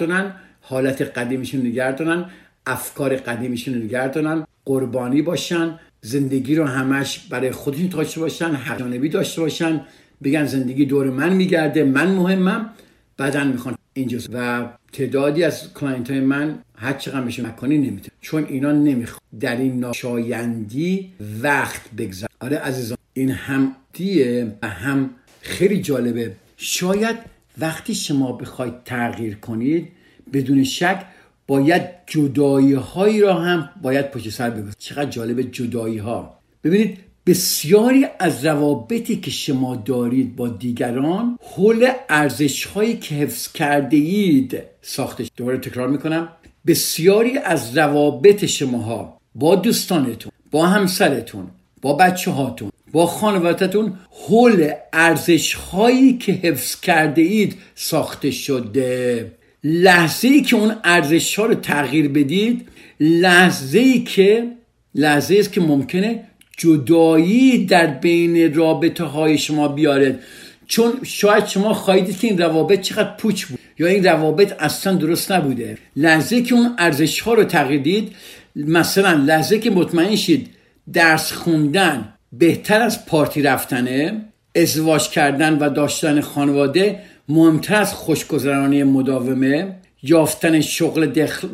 حالت 0.62 1.02
قدیمیشون 1.02 1.62
نگه 1.62 2.26
افکار 2.66 3.16
قدیمیشون 3.16 3.74
رو 3.74 3.84
نگه 3.84 4.46
قربانی 4.66 5.22
باشن 5.22 5.80
زندگی 6.08 6.56
رو 6.56 6.66
همش 6.66 7.20
برای 7.20 7.52
خودشون 7.52 7.88
داشته 7.88 8.20
باشن 8.20 8.52
حق 8.52 9.08
داشته 9.10 9.42
باشن. 9.42 9.82
بگن 10.24 10.46
زندگی 10.46 10.86
دور 10.86 11.10
من 11.10 11.34
میگرده 11.34 11.84
من 11.84 12.12
مهمم. 12.12 12.70
بعدا 13.18 13.44
می‌خوان 13.44 13.76
اینجا. 13.94 14.18
و 14.34 14.66
تعدادی 14.94 15.44
از 15.44 15.74
کلاینت 15.74 16.12
های 16.12 16.20
من 16.20 16.60
هر 16.76 16.94
چقدر 16.94 17.24
میشه 17.24 17.48
مکنی 17.48 17.78
نمی‌تونه. 17.78 18.12
چون 18.22 18.46
اینا 18.46 18.72
نمی‌خواد 18.72 19.22
در 19.40 19.58
این 19.58 19.80
ناشایندی 19.80 21.12
وقت 21.44 21.82
بگذار. 21.98 22.30
آره 22.40 22.58
عزیزان 22.58 22.98
این 23.14 23.32
هم 23.32 23.76
دیه 23.94 24.52
و 24.62 24.68
هم 24.70 25.10
خیلی 25.42 25.82
جالبه. 25.82 26.32
شاید 26.58 27.18
وقتی 27.58 27.96
شما 27.96 28.32
بخواید 28.32 28.74
تغییر 28.86 29.36
کنید 29.36 29.88
بدون 30.34 30.64
شک 30.64 31.06
باید 31.48 31.82
جدایی 32.08 32.74
هایی 32.74 33.22
را 33.22 33.34
هم 33.34 33.70
باید 33.82 34.12
پشت 34.12 34.30
سر 34.30 34.50
بگذارید 34.50 34.76
چقدر 34.80 35.10
جالب 35.10 35.42
جدایی 35.42 35.98
ها 35.98 36.40
ببینید 36.64 36.98
بسیاری 37.26 38.06
از 38.20 38.46
روابطی 38.46 39.16
که 39.16 39.32
شما 39.32 39.76
دارید 39.76 40.36
با 40.36 40.48
دیگران 40.48 41.40
حول 41.56 41.92
ارزش 42.10 42.66
هایی 42.66 42.98
که 42.98 43.16
حفظ 43.16 43.52
کرده 43.52 43.98
اید 43.98 44.62
ساخته 44.82 45.26
دوباره 45.38 45.58
تکرار 45.58 45.88
می‌کنم. 45.88 46.30
بسیاری 46.68 47.38
از 47.38 47.78
روابط 47.78 48.46
شماها 48.46 49.18
با 49.36 49.56
دوستانتون 49.56 50.32
با 50.52 50.68
همسرتون 50.68 51.48
با 51.82 51.94
بچه 51.94 52.32
هاتون 52.32 52.72
با 52.92 53.06
خانوادتون 53.06 53.94
حول 54.10 54.72
ارزش 54.94 55.54
هایی 55.54 56.18
که 56.18 56.32
حفظ 56.32 56.80
کرده 56.80 57.22
اید 57.22 57.58
ساخته 57.76 58.32
شده. 58.32 59.32
لحظه 59.70 60.28
ای 60.28 60.42
که 60.42 60.56
اون 60.56 60.76
ارزش 60.84 61.40
ها 61.40 61.46
رو 61.46 61.56
تغییر 61.56 62.08
بدید 62.08 62.68
لحظه 63.00 63.80
ای 63.80 64.04
که 64.04 64.48
لحظه 64.96 65.36
است 65.40 65.54
که 65.54 65.62
ممکنه 65.62 66.24
جدایی 66.58 67.66
در 67.66 67.88
بین 67.88 68.54
رابطه 68.54 69.04
های 69.04 69.38
شما 69.38 69.68
بیارد. 69.68 70.20
چون 70.68 70.94
شاید 71.04 71.46
شما 71.46 71.74
خواهید 71.74 72.20
که 72.20 72.28
این 72.28 72.38
روابط 72.38 72.82
چقدر 72.82 73.16
پوچ 73.18 73.46
بود 73.46 73.60
یا 73.80 73.88
این 73.88 74.04
روابط 74.04 74.56
اصلا 74.60 74.94
درست 74.94 75.32
نبوده. 75.32 75.78
لحظه 75.96 76.42
که 76.42 76.56
اون 76.56 76.76
ارزش 76.78 77.20
ها 77.20 77.34
رو 77.34 77.44
تغییر 77.44 77.82
دید 77.82 78.16
مثلا 78.56 79.14
لحظه 79.14 79.60
که 79.60 79.70
مطمئن 79.70 80.16
شید 80.16 80.50
درس 80.94 81.32
خوندن 81.32 82.14
بهتر 82.32 82.82
از 82.82 83.06
پارتی 83.06 83.42
رفتنه 83.42 84.22
ازدواج 84.56 85.10
کردن 85.10 85.58
و 85.58 85.70
داشتن 85.70 86.22
خانواده 86.22 87.00
مهمتر 87.30 87.76
از 87.76 87.94
خوشگذرانی 87.94 88.84
مداومه 88.84 89.76
یافتن 90.04 90.62
شغل 90.62 91.06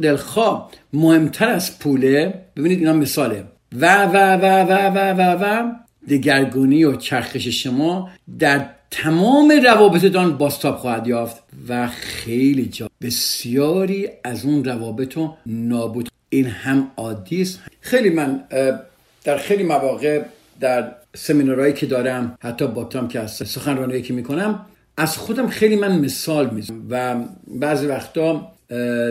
دلخواه 0.02 0.72
مهمتر 0.94 1.50
از 1.50 1.80
پوله. 1.80 2.34
ببینید 2.56 2.80
اینا 2.80 2.94
مثاله. 2.94 3.44
و 3.80 4.06
و 4.06 4.18
و 4.36 4.46
و 4.46 4.74
و 4.88 5.14
و 5.14 5.44
و 5.44 5.72
دگرگونی 6.10 6.84
و 6.84 6.96
چرخش 6.96 7.48
شما 7.48 8.10
در 8.40 8.66
تمام 8.92 9.52
روابطتان 9.66 10.38
باستاب 10.38 10.78
خواهد 10.78 11.08
یافت 11.08 11.44
و 11.70 11.88
خیلی 11.88 12.66
جا 12.66 12.90
بسیاری 13.02 14.10
از 14.24 14.46
اون 14.46 14.64
روابط 14.64 15.14
رو 15.14 15.38
نابود 15.46 16.10
این 16.30 16.46
هم 16.46 16.92
عادی 16.98 17.42
است. 17.42 17.60
خیلی 17.82 18.10
من 18.10 18.44
در 19.24 19.38
خیلی 19.38 19.64
مواقع 19.64 20.24
در 20.60 20.92
سمینارهایی 21.16 21.74
که 21.74 21.86
دارم 21.86 22.38
حتی 22.42 22.68
با 22.68 22.84
تام 22.84 23.08
که 23.08 23.20
هست 23.20 23.44
سخنرانیایی 23.44 24.02
که 24.02 24.14
می‌کنم 24.14 24.66
از 24.98 25.18
خودم 25.18 25.48
خیلی 25.48 25.76
من 25.76 26.00
مثال 26.00 26.50
می‌زنم 26.50 26.86
و 26.90 27.16
بعضی 27.48 27.88
وقتا 27.88 28.52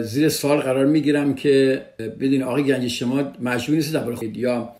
زیر 0.02 0.28
سوال 0.28 0.58
قرار 0.58 0.86
می‌گیرم 0.86 1.34
که 1.34 1.82
بدین 2.20 2.42
آقای 2.42 2.64
گنجی 2.64 2.90
شما 2.90 3.22
مجبور 3.42 3.76
نیست 3.76 3.98
خود 3.98 4.36
یا 4.36 4.76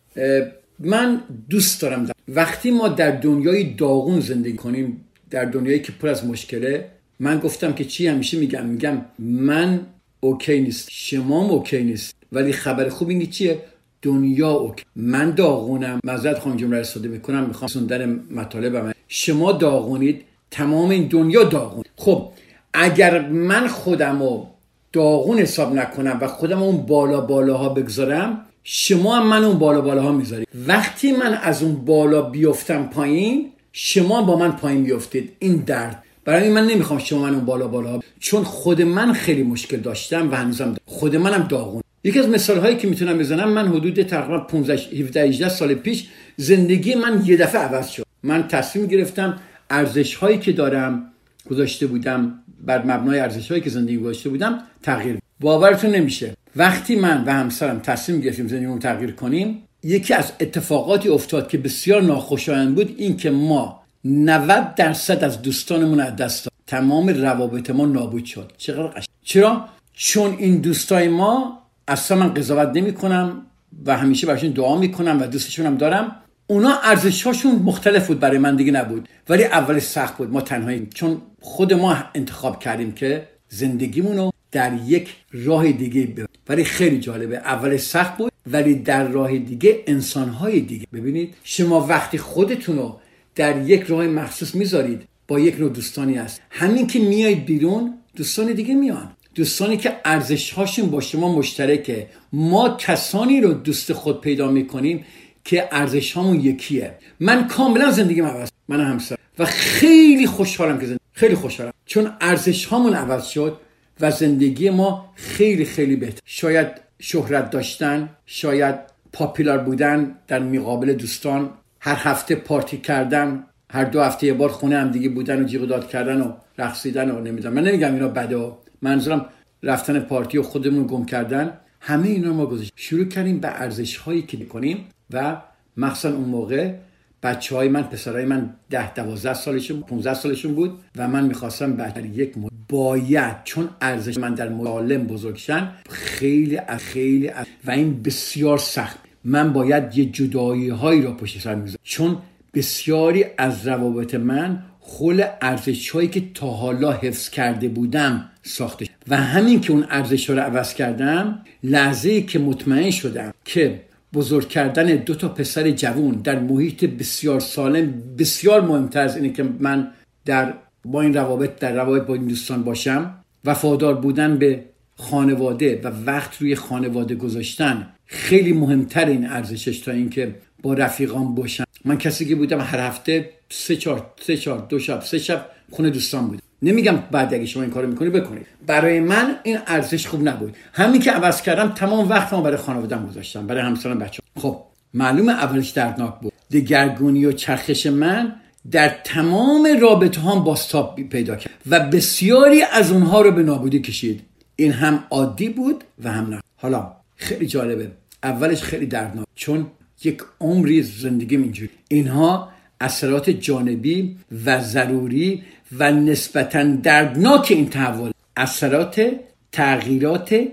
من 0.78 1.20
دوست 1.50 1.82
دارم 1.82 2.10
وقتی 2.28 2.70
ما 2.70 2.88
در 2.88 3.10
دنیای 3.10 3.74
داغون 3.74 4.20
زندگی 4.20 4.56
کنیم 4.56 5.04
در 5.30 5.44
دنیایی 5.44 5.80
که 5.80 5.92
پر 5.92 6.08
از 6.08 6.26
مشکله 6.26 6.88
من 7.20 7.38
گفتم 7.38 7.72
که 7.72 7.84
چی 7.84 8.06
همیشه 8.06 8.38
میگم؟ 8.38 8.66
میگم 8.66 9.04
من 9.18 9.80
اوکی 10.20 10.60
نیست 10.60 10.88
شما 10.90 11.48
اوکی 11.48 11.82
نیست 11.84 12.14
ولی 12.32 12.52
خبر 12.52 12.88
خوب 12.88 13.08
اینه 13.08 13.26
چیه؟ 13.26 13.58
دنیا 14.02 14.50
اوکی. 14.50 14.84
من 14.96 15.30
داغونم. 15.30 16.00
مزد 16.04 16.38
خواهم 16.38 16.56
جمله 16.56 16.76
استفاده 16.76 17.08
می‌کنم. 17.08 17.46
می‌خوام 17.46 17.68
سوندن 17.68 18.20
مطالبم 18.30 18.92
شما 19.08 19.52
داغونید. 19.52 20.24
تمام 20.52 20.90
این 20.90 21.06
دنیا 21.06 21.44
داغون. 21.44 21.84
خب 21.96 22.28
اگر 22.74 23.28
من 23.28 23.68
خودم 23.68 24.22
رو 24.22 24.46
داغون 24.92 25.38
حساب 25.38 25.74
نکنم 25.74 26.18
و 26.20 26.26
خودم 26.26 26.62
اون 26.62 26.76
بالا 26.76 27.20
بالاها 27.20 27.68
بگذارم 27.68 28.46
شما 28.64 29.16
هم 29.16 29.26
من 29.26 29.44
اون 29.44 29.58
بالا 29.58 29.80
بالاها 29.80 30.12
می‌ذارید. 30.12 30.48
وقتی 30.66 31.12
من 31.12 31.34
از 31.34 31.62
اون 31.62 31.74
بالا 31.74 32.22
بیفتم 32.22 32.86
پایین 32.86 33.50
شما 33.72 34.22
با 34.22 34.36
من 34.36 34.52
پایین 34.52 34.84
بیفتید. 34.84 35.32
این 35.38 35.56
درد. 35.56 36.02
برای 36.24 36.48
من 36.48 36.66
نمی‌خوام 36.66 36.98
شما 36.98 37.22
من 37.22 37.34
اون 37.34 37.44
بالا 37.44 37.68
بالا 37.68 38.00
چون 38.20 38.44
خود 38.44 38.82
من 38.82 39.12
خیلی 39.12 39.42
مشکل 39.42 39.76
داشتم 39.76 40.30
و 40.30 40.34
هنوزم 40.34 40.76
خود 40.86 41.16
منم 41.16 41.46
داغون. 41.48 41.82
یکی 42.04 42.18
از 42.18 42.28
مثال 42.28 42.58
هایی 42.58 42.76
که 42.76 42.88
می‌تونم 42.88 43.18
بزنم 43.18 43.48
من 43.48 43.68
حدود 43.68 44.02
تقریبا 44.02 44.38
15 44.38 44.74
17 44.74 45.22
18 45.22 45.48
سال 45.48 45.74
پیش 45.74 46.08
زندگی 46.36 46.94
من 46.94 47.22
یه 47.24 47.36
دفعه 47.36 47.60
عوض 47.60 47.88
شد. 47.88 48.02
من 48.22 48.48
تصمیم 48.48 48.86
گرفتم 48.86 49.38
ارزش 49.72 50.14
هایی 50.14 50.38
که 50.38 50.52
دارم 50.52 51.12
گذاشته 51.50 51.86
بودم 51.86 52.38
بر 52.66 52.82
مبنای 52.82 53.20
ارزش 53.20 53.50
هایی 53.50 53.62
که 53.62 53.70
زندگی 53.70 53.96
گذاشته 53.96 54.28
بودم 54.28 54.62
تغییر. 54.82 55.18
باورتون 55.40 55.90
نمیشه. 55.90 56.36
وقتی 56.56 56.96
من 56.96 57.24
و 57.24 57.32
همسرم 57.32 57.78
تصمیم 57.78 58.20
گرفتیم 58.20 58.48
زندگیمون 58.48 58.78
تغییر 58.78 59.10
کنیم 59.10 59.62
یکی 59.82 60.14
از 60.14 60.32
اتفاقاتی 60.40 61.08
افتاد 61.08 61.48
که 61.48 61.58
بسیار 61.58 62.02
ناخوشایند 62.02 62.74
بود 62.74 62.94
این 62.98 63.16
که 63.16 63.30
ما 63.30 63.82
90 64.04 64.74
درصد 64.74 65.24
از 65.24 65.42
دوستانمون 65.42 66.00
از 66.00 66.16
دست 66.16 66.44
داد 66.44 66.52
تمام 66.66 67.08
روابط 67.08 67.70
ما 67.70 67.86
نابود 67.86 68.24
شد. 68.24 68.52
چقدر 68.56 68.86
قشنگ 68.86 69.08
چرا؟ 69.24 69.64
چون 69.92 70.36
این 70.38 70.60
دوستای 70.60 71.08
ما 71.08 71.58
اصلا 71.88 72.18
من 72.18 72.34
قضاوت 72.34 72.76
نمی 72.76 72.92
کنم 72.92 73.46
و 73.86 73.96
همیشه 73.96 74.26
براشون 74.26 74.50
دعا 74.50 74.78
می‌کنم 74.78 75.20
و 75.20 75.26
دوستشونم 75.26 75.76
دارم. 75.76 76.16
اونا 76.52 76.78
ارزشهاشون 76.82 77.54
مختلف 77.54 78.06
بود 78.06 78.20
برای 78.20 78.38
من 78.38 78.56
دیگه 78.56 78.72
نبود. 78.72 79.08
ولی 79.28 79.44
اول 79.44 79.78
سخت 79.78 80.16
بود. 80.16 80.30
ما 80.30 80.40
تنهایی 80.40 80.88
چون 80.94 81.22
خود 81.40 81.72
ما 81.74 81.96
انتخاب 82.14 82.58
کردیم 82.60 82.92
که 82.92 83.28
زندگیمون 83.48 84.16
رو 84.16 84.32
در 84.50 84.72
یک 84.86 85.14
راه 85.32 85.72
دیگه 85.72 86.02
ببینیم 86.02 86.28
ولی 86.48 86.64
خیلی 86.64 87.00
جالبه. 87.00 87.36
اول 87.36 87.76
سخت 87.76 88.16
بود 88.16 88.32
ولی 88.46 88.74
در 88.74 89.08
راه 89.08 89.38
دیگه 89.38 89.82
انسانهای 89.86 90.60
دیگه. 90.60 90.86
ببینید 90.92 91.34
شما 91.44 91.86
وقتی 91.86 92.18
خودتون 92.18 92.76
رو 92.76 93.00
در 93.34 93.68
یک 93.68 93.82
راه 93.82 94.06
مخصوص 94.06 94.54
می‌ذارید 94.54 95.02
با 95.28 95.40
یک 95.40 95.60
نوع 95.60 95.70
دوستانی 95.70 96.14
هست. 96.14 96.40
همین 96.50 96.86
که 96.86 96.98
میایید 96.98 97.44
بیرون 97.44 97.94
دوستان 98.16 98.52
دیگه 98.52 98.74
میان. 98.74 99.12
دوستانی 99.34 99.76
که 99.76 99.96
ارزش 100.04 100.52
هاشون 100.52 100.90
با 100.90 101.00
شما 101.00 101.36
مشترکه. 101.36 102.06
ما 102.32 102.76
کسانی 102.76 103.40
رو 103.40 103.52
دوست 103.52 103.92
خود 103.92 104.20
پیدا 104.20 104.50
می‌کنیم 104.50 105.04
که 105.44 105.68
ارزش 105.72 106.12
هامون 106.12 106.40
یکیه. 106.40 106.94
من 107.20 107.48
کاملا 107.48 107.90
زندگیم 107.90 108.26
عوض 108.26 108.48
من 108.68 108.80
همسر. 108.80 109.16
و 109.38 109.44
خیلی 109.44 110.26
خوشحالم 110.26 110.78
که 110.78 110.86
زندگی 110.86 111.04
خیلی 111.12 111.34
خوشحالم. 111.34 111.72
چون 111.86 112.12
ارزش 112.20 112.64
هامون 112.64 112.94
عوض 112.94 113.26
شد 113.26 113.56
و 114.00 114.10
زندگی 114.10 114.70
ما 114.70 115.12
خیلی 115.14 115.64
خیلی 115.64 115.96
بهتر. 115.96 116.20
شاید 116.24 116.68
شهرت 116.98 117.50
داشتن 117.50 118.08
شاید 118.26 118.74
پاپیلار 119.12 119.58
بودن 119.58 120.18
در 120.28 120.38
مقابل 120.38 120.92
دوستان 120.92 121.50
هر 121.80 121.96
هفته 121.98 122.34
پارتی 122.34 122.78
کردن 122.78 123.44
هر 123.70 123.84
دو 123.84 124.00
هفته 124.00 124.26
یه 124.26 124.32
بار 124.32 124.48
خونه 124.48 124.78
هم 124.78 124.90
دیگه 124.90 125.08
بودن 125.08 125.42
و 125.42 125.44
جیغ 125.44 125.62
داد 125.62 125.88
کردن 125.88 126.20
و 126.20 126.32
رقصیدن 126.58 127.10
و 127.10 127.20
نمی‌دونم. 127.20 127.54
من 127.54 127.64
نمیگم 127.64 127.94
اینا 127.94 128.08
بده 128.08 128.52
منظورم 128.82 129.26
رفتن 129.62 130.00
پارتی 130.00 130.38
و 130.38 130.42
خودمون 130.42 130.86
گم 130.86 131.04
کردن. 131.04 131.58
همه 131.84 132.08
اینا 132.08 132.32
ما 132.32 132.46
گذاشت. 132.46 132.72
شروع 132.76 133.04
کردیم 133.04 133.38
به 133.40 133.48
ارزش 133.48 133.96
هایی 133.96 134.22
که 134.22 134.44
کنیم 134.44 134.84
و 135.10 135.36
مخصوصا 135.76 136.16
اون 136.16 136.28
موقع 136.28 136.74
بچه 137.22 137.56
های 137.56 137.68
من 137.68 137.82
پسرای 137.82 138.24
من 138.24 138.54
ده 138.70 138.94
دوازده 138.94 139.34
سالشون 139.34 139.80
15 139.80 140.14
سالشون 140.14 140.54
بود 140.54 140.78
و 140.96 141.08
من 141.08 141.24
می‌خواستم 141.24 141.72
بعد 141.72 142.16
یک 142.16 142.38
مد... 142.38 142.50
باید 142.68 143.36
چون 143.44 143.68
ارزش 143.80 144.18
من 144.18 144.34
در 144.34 144.48
معالم 144.48 145.06
بزرگشن 145.06 145.72
خیلی 145.90 146.60
خیلی 146.78 147.30
و 147.64 147.70
این 147.70 148.02
بسیار 148.02 148.58
سخت. 148.58 148.98
من 149.24 149.52
باید 149.52 149.98
یه 149.98 150.04
جدایی 150.04 150.68
هایی 150.68 151.02
را 151.02 151.12
پشت 151.12 151.40
سر 151.40 151.54
می‌ذارم 151.54 151.80
چون 151.82 152.18
بسیاری 152.54 153.24
از 153.38 153.66
روابط 153.66 154.14
من 154.14 154.62
خل 154.98 155.24
ارزش 155.42 155.90
هایی 155.90 156.08
که 156.08 156.22
تا 156.34 156.46
حالا 156.46 156.92
حفظ 156.92 157.30
کرده 157.30 157.68
بودم 157.68 158.30
ساخته 158.42 158.86
و 159.08 159.16
همین 159.16 159.60
که 159.60 159.72
اون 159.72 159.86
ارزش 159.90 160.30
رو 160.30 160.38
عوض 160.38 160.74
کردم 160.74 161.38
لحظه 161.62 162.22
که 162.22 162.38
مطمئن 162.38 162.90
شدم 162.90 163.34
که 163.44 163.80
بزرگ 164.14 164.48
کردن 164.48 164.86
دو 164.86 165.14
تا 165.14 165.28
پسر 165.28 165.70
جوون 165.70 166.14
در 166.14 166.38
محیط 166.38 166.84
بسیار 166.84 167.40
سالم 167.40 167.92
بسیار 168.18 168.60
مهمتر 168.60 169.00
از 169.00 169.16
اینه 169.16 169.32
که 169.32 169.42
من 169.42 169.88
در 170.24 170.54
با 170.84 171.02
این 171.02 171.14
روابط 171.14 171.58
در 171.58 171.72
روابط 171.72 172.06
با 172.06 172.14
این 172.14 172.26
دوستان 172.26 172.62
باشم 172.62 173.14
وفادار 173.44 173.94
بودن 173.94 174.38
به 174.38 174.64
خانواده 174.96 175.80
و 175.84 175.88
وقت 176.06 176.36
روی 176.36 176.54
خانواده 176.54 177.14
گذاشتن 177.14 177.88
خیلی 178.06 178.52
مهمتر 178.52 179.06
این 179.06 179.26
ارزشش 179.26 179.78
تا 179.78 179.92
اینکه 179.92 180.34
با 180.62 180.74
رفیقان 180.74 181.34
باشم. 181.34 181.64
من 181.84 181.98
کسی 181.98 182.24
که 182.24 182.34
بودم 182.34 182.60
هر 182.60 182.80
هفته 182.80 183.30
سه 183.50 183.76
چهار 183.76 184.06
سه 184.26 184.36
چهار 184.36 184.66
دو 184.68 184.78
شب 184.78 185.00
سه 185.00 185.18
شب 185.18 185.46
خونه 185.70 185.90
دوستان 185.90 186.26
بودم. 186.26 186.42
نمیگم 186.62 186.98
بعد 187.10 187.34
اگه 187.34 187.46
شما 187.46 187.62
این 187.62 187.72
کارو 187.72 187.88
می‌کنی 187.88 188.10
بکنید. 188.10 188.46
برای 188.66 189.00
من 189.00 189.36
این 189.42 189.58
ارزش 189.66 190.06
خوب 190.06 190.28
نبود. 190.28 190.56
همین 190.72 191.00
که 191.00 191.10
عوض 191.10 191.42
کردم 191.42 191.68
تمام 191.68 192.08
وقتمو 192.08 192.42
برای 192.42 192.56
خانواده‌ام 192.56 193.06
گذاشتم 193.06 193.46
برای 193.46 193.62
همسرم 193.62 193.98
بچه 193.98 194.22
خب 194.36 194.62
معلوم 194.94 195.28
اولش 195.28 195.70
دردناک 195.70 196.14
بود. 196.20 196.32
دگرگونی 196.50 197.26
و 197.26 197.32
چرخش 197.32 197.86
من 197.86 198.34
در 198.70 198.88
تمام 199.04 199.68
رابطه 199.80 200.20
هم 200.20 200.44
باستاب 200.44 201.00
پیدا 201.00 201.36
کرد 201.36 201.54
و 201.70 201.80
بسیاری 201.80 202.62
از 202.62 202.92
اونها 202.92 203.20
رو 203.20 203.30
به 203.30 203.42
نابودی 203.42 203.80
کشید. 203.80 204.20
این 204.56 204.72
هم 204.72 205.04
عادی 205.10 205.48
بود 205.48 205.84
و 206.04 206.12
هم 206.12 206.26
نه. 206.30 206.40
حالا 206.56 206.92
خیلی 207.16 207.46
جالبه. 207.46 207.90
اولش 208.22 208.62
خیلی 208.62 208.86
دردناک. 208.86 209.26
چون 209.34 209.66
یک 210.04 210.18
عمری 210.40 210.82
زندگی 210.82 211.36
اینجوری. 211.36 211.70
اینها 211.88 212.48
اثرات 212.80 213.30
جانبی 213.30 214.16
و 214.44 214.60
ضروری 214.60 215.42
و 215.78 215.92
نسبتا 215.92 216.62
دردناک 216.62 217.46
این 217.50 217.68
تحول. 217.68 218.10
اثرات 218.36 219.10
تغییرات 219.52 220.44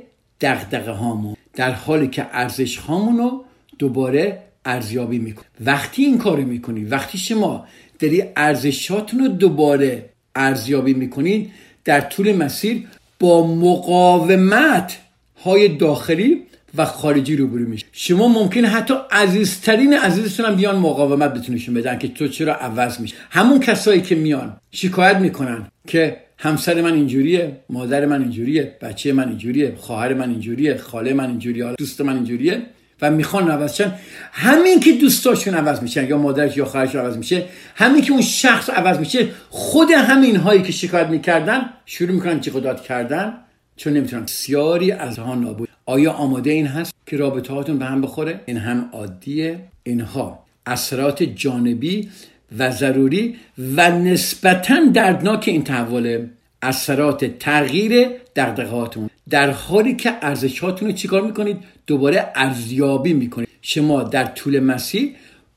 دغدغه 0.42 0.92
هامون. 0.92 1.36
در 1.54 1.72
حالی 1.72 2.08
که 2.08 2.28
ارزش 2.32 2.78
هامون 2.78 3.18
رو 3.18 3.46
دوباره 3.80 4.44
ارزیابی 4.66 5.20
می‌کنی 5.20 5.46
وقتی 5.66 6.04
این 6.04 6.18
کارو 6.18 6.44
می‌کنی 6.44 6.84
وقتی 6.84 7.18
شما 7.18 7.66
داری 8.00 8.24
ارزشاتون 8.36 9.20
رو 9.20 9.28
دوباره 9.28 10.10
ارزیابی 10.36 10.94
می‌کنید 10.94 11.52
در 11.86 12.02
طول 12.02 12.36
مسیر 12.36 12.88
با 13.20 13.56
مقاومت 13.56 14.98
های 15.44 15.68
داخلی 15.68 16.44
و 16.78 16.86
خارجی 16.86 17.36
روبرو 17.36 17.70
میشه. 17.70 17.86
شما 17.92 18.28
ممکن 18.28 18.66
حتی 18.66 18.94
عزیزترین 19.12 19.94
عزیزتون 19.94 20.46
هم 20.46 20.56
بیان 20.56 20.76
مقاومت 20.76 21.34
بتونشون 21.34 21.76
بدن 21.76 21.98
که 21.98 22.08
تو 22.08 22.28
چرا 22.28 22.56
عوض 22.56 23.00
میشه 23.00 23.16
همون 23.30 23.60
کسایی 23.60 24.02
که 24.02 24.16
میان 24.16 24.58
شکایت 24.72 25.18
می‌کنن 25.18 25.68
که 25.88 26.18
همسر 26.38 26.82
من 26.82 26.94
اینجوریه 26.94 27.58
مادر 27.70 28.06
من 28.06 28.22
اینجوریه 28.22 28.78
بچه 28.82 29.14
من 29.14 29.30
اینجوریه 29.30 29.76
خواهر 29.78 30.14
من 30.14 30.30
اینجوریه 30.30 30.78
خاله 30.78 31.14
من 31.14 31.30
اینجوریه 31.30 31.74
دوست 31.78 32.02
من 32.02 32.16
اینجوریه 32.16 32.62
و 33.02 33.12
می‌خوان 33.12 33.52
عوض 33.52 33.76
شن. 33.76 33.94
همین 34.32 34.80
که 34.80 34.92
دوستاشون 34.94 35.54
عوض 35.54 35.82
میشن 35.82 36.08
یا 36.08 36.18
مادرش 36.18 36.58
یا 36.58 36.66
خواهرش 36.66 36.96
عوض 36.96 37.18
میشه 37.18 37.46
همین 37.76 38.02
که 38.02 38.12
اون 38.12 38.22
شخص 38.22 38.70
عوض 38.70 39.00
میشه 39.00 39.28
خود 39.50 39.92
همین 39.92 40.36
هایی 40.36 40.62
که 40.62 40.72
شکایت 40.72 41.08
می‌کردن 41.08 41.70
شروع 41.86 42.12
می‌کنن 42.12 42.40
جیغ 42.40 42.82
کردن 42.82 43.34
چون 43.78 43.94
نمی‌تونن. 43.94 44.26
سیاری 44.26 44.92
از 44.92 45.20
ها 45.20 45.36
نابود 45.36 45.69
آیا 45.90 46.12
آماده 46.12 46.52
این 46.52 46.68
هست 46.68 46.94
که 47.06 47.18
رابطه 47.18 47.54
هاتون 47.54 47.78
به 47.80 47.86
هم 47.86 48.02
بخوره؟ 48.02 48.40
این 48.46 48.58
هم 48.58 48.90
عادیه 48.94 49.60
اینها. 49.84 50.40
اثرات 50.66 51.24
جانبی 51.24 52.10
و 52.58 52.72
ضروری 52.72 53.36
و 53.76 53.92
نسبتا 53.92 54.86
دردناک 54.94 55.44
این 55.48 55.64
تحول 55.64 56.28
اثرات 56.62 57.26
تغییر 57.26 58.08
دغدغه‌هاتون. 58.36 59.10
در 59.30 59.52
حالی 59.52 59.96
که 59.96 60.14
ارزشاتون 60.22 60.88
رو 60.88 60.94
چیکار 60.94 61.22
می‌کنید؟ 61.22 61.58
دوباره 61.88 62.32
ارزیابی 62.36 63.14
می‌کنید. 63.14 63.48
شما 63.62 64.04
در 64.04 64.26
طول 64.26 64.60
مسیر 64.60 65.10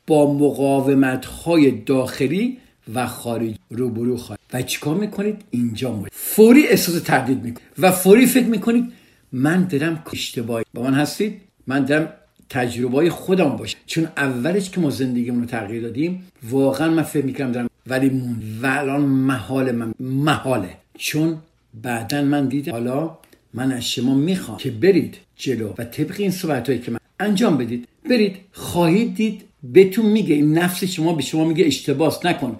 با 0.06 0.34
مقاومت 0.34 1.24
های 1.24 1.70
داخلی 1.70 2.58
و 2.94 3.06
خارج 3.06 3.54
روبرو 3.70 4.16
خواهید. 4.16 4.40
و 4.52 4.62
چیکار 4.62 4.94
می‌کنید؟ 4.94 5.44
اینجا 5.50 5.92
مورد. 5.92 6.10
فوری 6.14 6.66
احساس 6.66 7.02
تردید 7.02 7.42
می‌کنید. 7.42 7.68
و 7.78 7.90
فوری 7.90 8.26
فکر 8.26 8.46
می‌کنید 8.46 8.92
من 9.32 9.64
دارم 9.64 10.02
اشتباهی 10.12 10.64
با 10.74 10.82
من 10.82 10.94
هستید؟ 10.94 11.40
من 11.66 11.84
دارم 11.84 12.12
تجربه 12.48 12.96
های 12.96 13.10
خودم 13.10 13.48
باشه. 13.48 13.76
چون 13.86 14.08
اولش 14.16 14.70
که 14.70 14.80
ما 14.80 14.90
زندگیمون 14.90 15.40
رو 15.40 15.46
تغییر 15.46 15.82
دادیم 15.82 16.26
واقعا 16.50 16.90
من 16.90 17.02
فکر 17.02 17.24
می‌کنم 17.24 17.52
دارم 17.52 17.70
ولی 17.86 18.22
و 18.62 18.66
الان 18.66 19.00
محال 19.00 19.72
من 19.72 19.94
محاله. 20.00 20.76
چون 20.98 21.38
بعدا 21.82 22.22
من 22.22 22.48
دیدم 22.48 22.72
حالا 22.72 23.18
من 23.54 23.72
از 23.72 23.90
شما 23.90 24.14
می‌خوام 24.14 24.58
که 24.58 24.70
برید 24.70 25.16
جلو 25.36 25.74
و 25.78 25.84
طبق 25.84 26.14
این 26.18 26.30
صحبت 26.30 26.68
هایی 26.68 26.80
که 26.80 26.90
من 26.90 26.98
انجام 27.20 27.56
بدید 27.58 27.88
برید 28.10 28.36
خواهید 28.52 29.14
دید 29.14 29.42
بهتون 29.62 30.06
میگه. 30.06 30.34
این 30.34 30.58
نفس 30.58 30.84
شما 30.84 31.14
به 31.14 31.22
شما 31.22 31.44
میگه 31.44 31.66
اشتباس 31.66 32.26
نکن. 32.26 32.56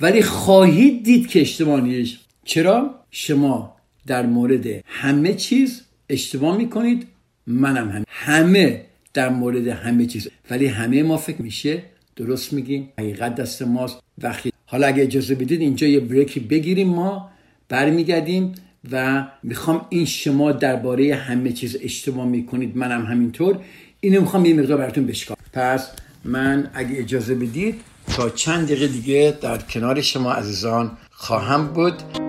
ولی 0.00 0.22
خواهید 0.22 1.04
دید 1.04 1.26
که 1.26 1.40
اشتباه 1.40 1.80
نیست. 1.80 2.16
چرا؟ 2.44 2.94
شما 3.10 3.76
در 4.06 4.26
مورد 4.26 4.66
همه 4.86 5.34
چیز 5.34 5.82
اشتباه 6.08 6.56
می‌کنید. 6.56 7.06
منم 7.46 7.90
هم 7.90 8.04
همه 8.08 8.84
در 9.14 9.28
مورد 9.28 9.68
همه 9.68 10.06
چیز. 10.06 10.28
ولی 10.50 10.66
همه 10.66 11.02
ما 11.02 11.16
فکر 11.16 11.42
میشه 11.42 11.82
درست 12.16 12.52
میگیم. 12.52 12.88
حقیقت 12.98 13.34
دست 13.34 13.62
ماست. 13.62 13.98
وقتی 14.18 14.52
حالا 14.66 14.86
اگه 14.86 15.02
اجازه 15.02 15.34
بدید 15.34 15.60
اینجا 15.60 15.86
یه 15.86 16.00
بریکی 16.00 16.40
بگیریم 16.40 16.88
ما. 16.88 17.30
برمیگردیم 17.68 18.54
و 18.92 19.26
می‌خوام 19.42 19.86
این 19.90 20.04
شما 20.04 20.52
درباره 20.52 21.14
همه 21.14 21.52
چیز 21.52 21.76
اشتباه 21.82 22.26
می‌کنید. 22.26 22.76
منم 22.76 23.04
همینطور. 23.04 23.58
اینو 24.00 24.20
می‌خوام 24.20 24.44
یه 24.44 24.54
مقدار 24.54 24.78
براتون 24.78 25.06
بشکام 25.06 25.36
پس 25.52 25.90
من 26.24 26.70
اگه 26.74 26.98
اجازه 26.98 27.34
بدید 27.34 27.80
تا 28.08 28.30
چند 28.30 28.64
دقیقه 28.64 28.86
دیگه 28.86 29.38
در 29.42 29.58
کنار 29.58 30.00
شما 30.00 30.32
عزیزان 30.32 30.90
خواهم 31.10 31.66
بود. 31.66 32.25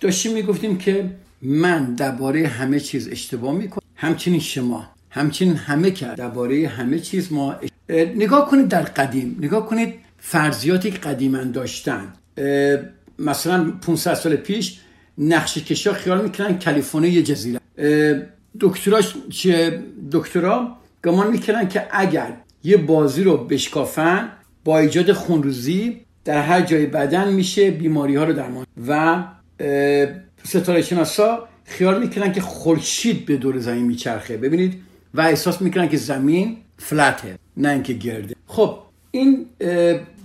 داشتیم 0.00 0.32
می‌گفتیم 0.32 0.78
که 0.78 1.10
من 1.42 1.94
درباره 1.94 2.46
همه 2.46 2.80
چیز 2.80 3.08
اشتباه 3.08 3.54
می‌کنم. 3.54 3.82
همچنین 3.96 4.40
شما. 4.40 4.88
همچنین 5.10 5.56
همه 5.56 5.90
کرد 5.90 6.18
درباره 6.18 6.68
همه 6.68 6.98
چیز 6.98 7.32
ما 7.32 7.56
نگاه 7.90 8.50
کنید 8.50 8.68
در 8.68 8.82
قدیم. 8.82 9.36
نگاه 9.40 9.66
کنید 9.66 9.94
فرضیاتی 10.18 10.90
که 10.90 10.98
قدیما 10.98 11.44
داشتن. 11.44 12.12
مثلا 13.18 13.72
500 13.82 14.14
سال 14.14 14.36
پیش 14.36 14.78
نقشه 15.18 15.60
کشا 15.60 15.92
خیال 15.92 16.22
می‌کنن 16.22 16.58
کالیفرنیا 16.58 17.12
یه 17.12 17.22
جزیره. 17.22 17.60
دکتراش 18.60 19.14
چه 19.30 19.82
دکترا 20.12 20.76
گمان 21.04 21.30
می‌کنن 21.30 21.68
که 21.68 21.86
اگر 21.90 22.36
یه 22.64 22.76
بازی 22.76 23.22
رو 23.22 23.36
بشکافن 23.36 24.28
با 24.64 24.78
ایجاد 24.78 25.12
خونروزی 25.12 26.00
در 26.24 26.42
هر 26.42 26.60
جای 26.60 26.86
بدن 26.86 27.32
میشه 27.32 27.70
بیماری 27.70 28.16
ها 28.16 28.24
رو 28.24 28.32
درمان. 28.32 28.66
و 28.88 29.24
ستاره 30.44 30.82
شناسا 30.82 31.48
خیال 31.64 32.00
می‌کنن 32.00 32.32
که 32.32 32.40
خورشید 32.40 33.26
به 33.26 33.36
دور 33.36 33.58
زمین 33.58 33.84
میچرخه. 33.84 34.36
ببینید 34.36 34.82
و 35.14 35.20
احساس 35.20 35.62
می‌کنن 35.62 35.88
که 35.88 35.96
زمین 35.96 36.56
فلته 36.78 37.38
نه 37.56 37.68
اینکه 37.68 37.92
گرده. 37.92 38.34
خب 38.46 38.78
این 39.10 39.46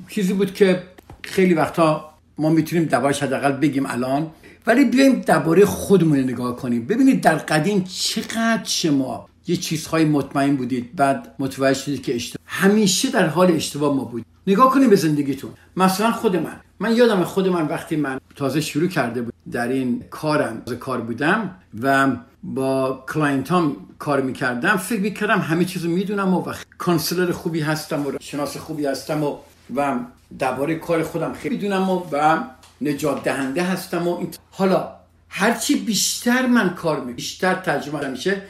چیزی 0.10 0.34
بود 0.34 0.54
که 0.54 0.84
خیلی 1.22 1.54
وقتا 1.54 2.10
ما 2.38 2.50
می‌تونیم 2.50 2.86
دربارش 2.86 3.24
حداقل 3.24 3.52
بگیم 3.52 3.86
الان. 3.86 4.32
ولی 4.68 4.86
بیایم 4.86 5.22
درباره 5.22 5.66
خودمون 5.66 6.20
نگاه 6.20 6.56
کنیم. 6.56 6.86
ببینید 6.86 7.22
در 7.22 7.36
قدیم 7.36 7.84
چقدر 7.84 8.64
شما 8.66 9.30
یه 9.48 9.56
چیزهای 9.56 10.06
مطمئن 10.06 10.56
بودید 10.56 10.96
بعد 10.96 11.36
متوجه 11.40 11.80
شدید 11.80 12.04
که 12.04 12.16
اشتباه. 12.16 12.46
همیشه 12.48 13.12
در 13.12 13.28
حال 13.28 13.52
اشتباه 13.52 13.96
ما 13.96 14.04
بود. 14.04 14.26
نگاه 14.48 14.74
کنیم 14.74 14.90
به 14.90 14.96
زندگیتون. 14.96 15.52
مثلا 15.78 16.12
خود 16.12 16.36
من. 16.36 16.60
من 16.80 16.96
یادم 16.96 17.24
خود 17.24 17.48
من 17.48 17.68
وقتی 17.68 17.96
من 17.96 18.20
تازه 18.36 18.62
شروع 18.62 18.88
کرده 18.88 19.22
بود 19.22 19.34
در 19.52 19.68
این 19.68 20.04
کارم 20.10 20.62
کار 20.80 21.02
بودم 21.02 21.56
و 21.82 22.12
با 22.44 23.06
client 23.14 23.52
هام 23.52 23.76
کار 24.00 24.22
می‌کردم 24.22 24.78
فکر 24.78 25.00
می‌کردم 25.00 25.40
همه 25.40 25.66
چیزو 25.66 25.90
می‌دونم 25.90 26.34
و 26.34 26.54
counselor 26.78 27.32
خوبی 27.32 27.60
هستم 27.60 28.08
و 28.08 28.12
روانشناس 28.20 28.58
خوبی 28.58 28.86
هستم 28.86 29.24
و 29.24 29.38
و 29.76 29.96
درباره 30.40 30.76
کار 30.76 31.04
خودم 31.04 31.34
خیلی 31.34 31.56
می‌دونم 31.56 31.90
و, 31.90 32.02
و 32.12 32.38
نجات 32.82 33.24
دهنده 33.24 33.64
هستم 33.64 34.08
و 34.08 34.18
این 34.18 34.30
حالا 34.52 34.92
هرچی 35.30 35.76
بیشتر 35.76 36.46
من 36.46 36.70
کار 36.70 37.04
می‌کنم 37.04 37.14
بیشتر 37.14 37.56
تجربه‌م 37.56 38.08
میشه 38.08 38.42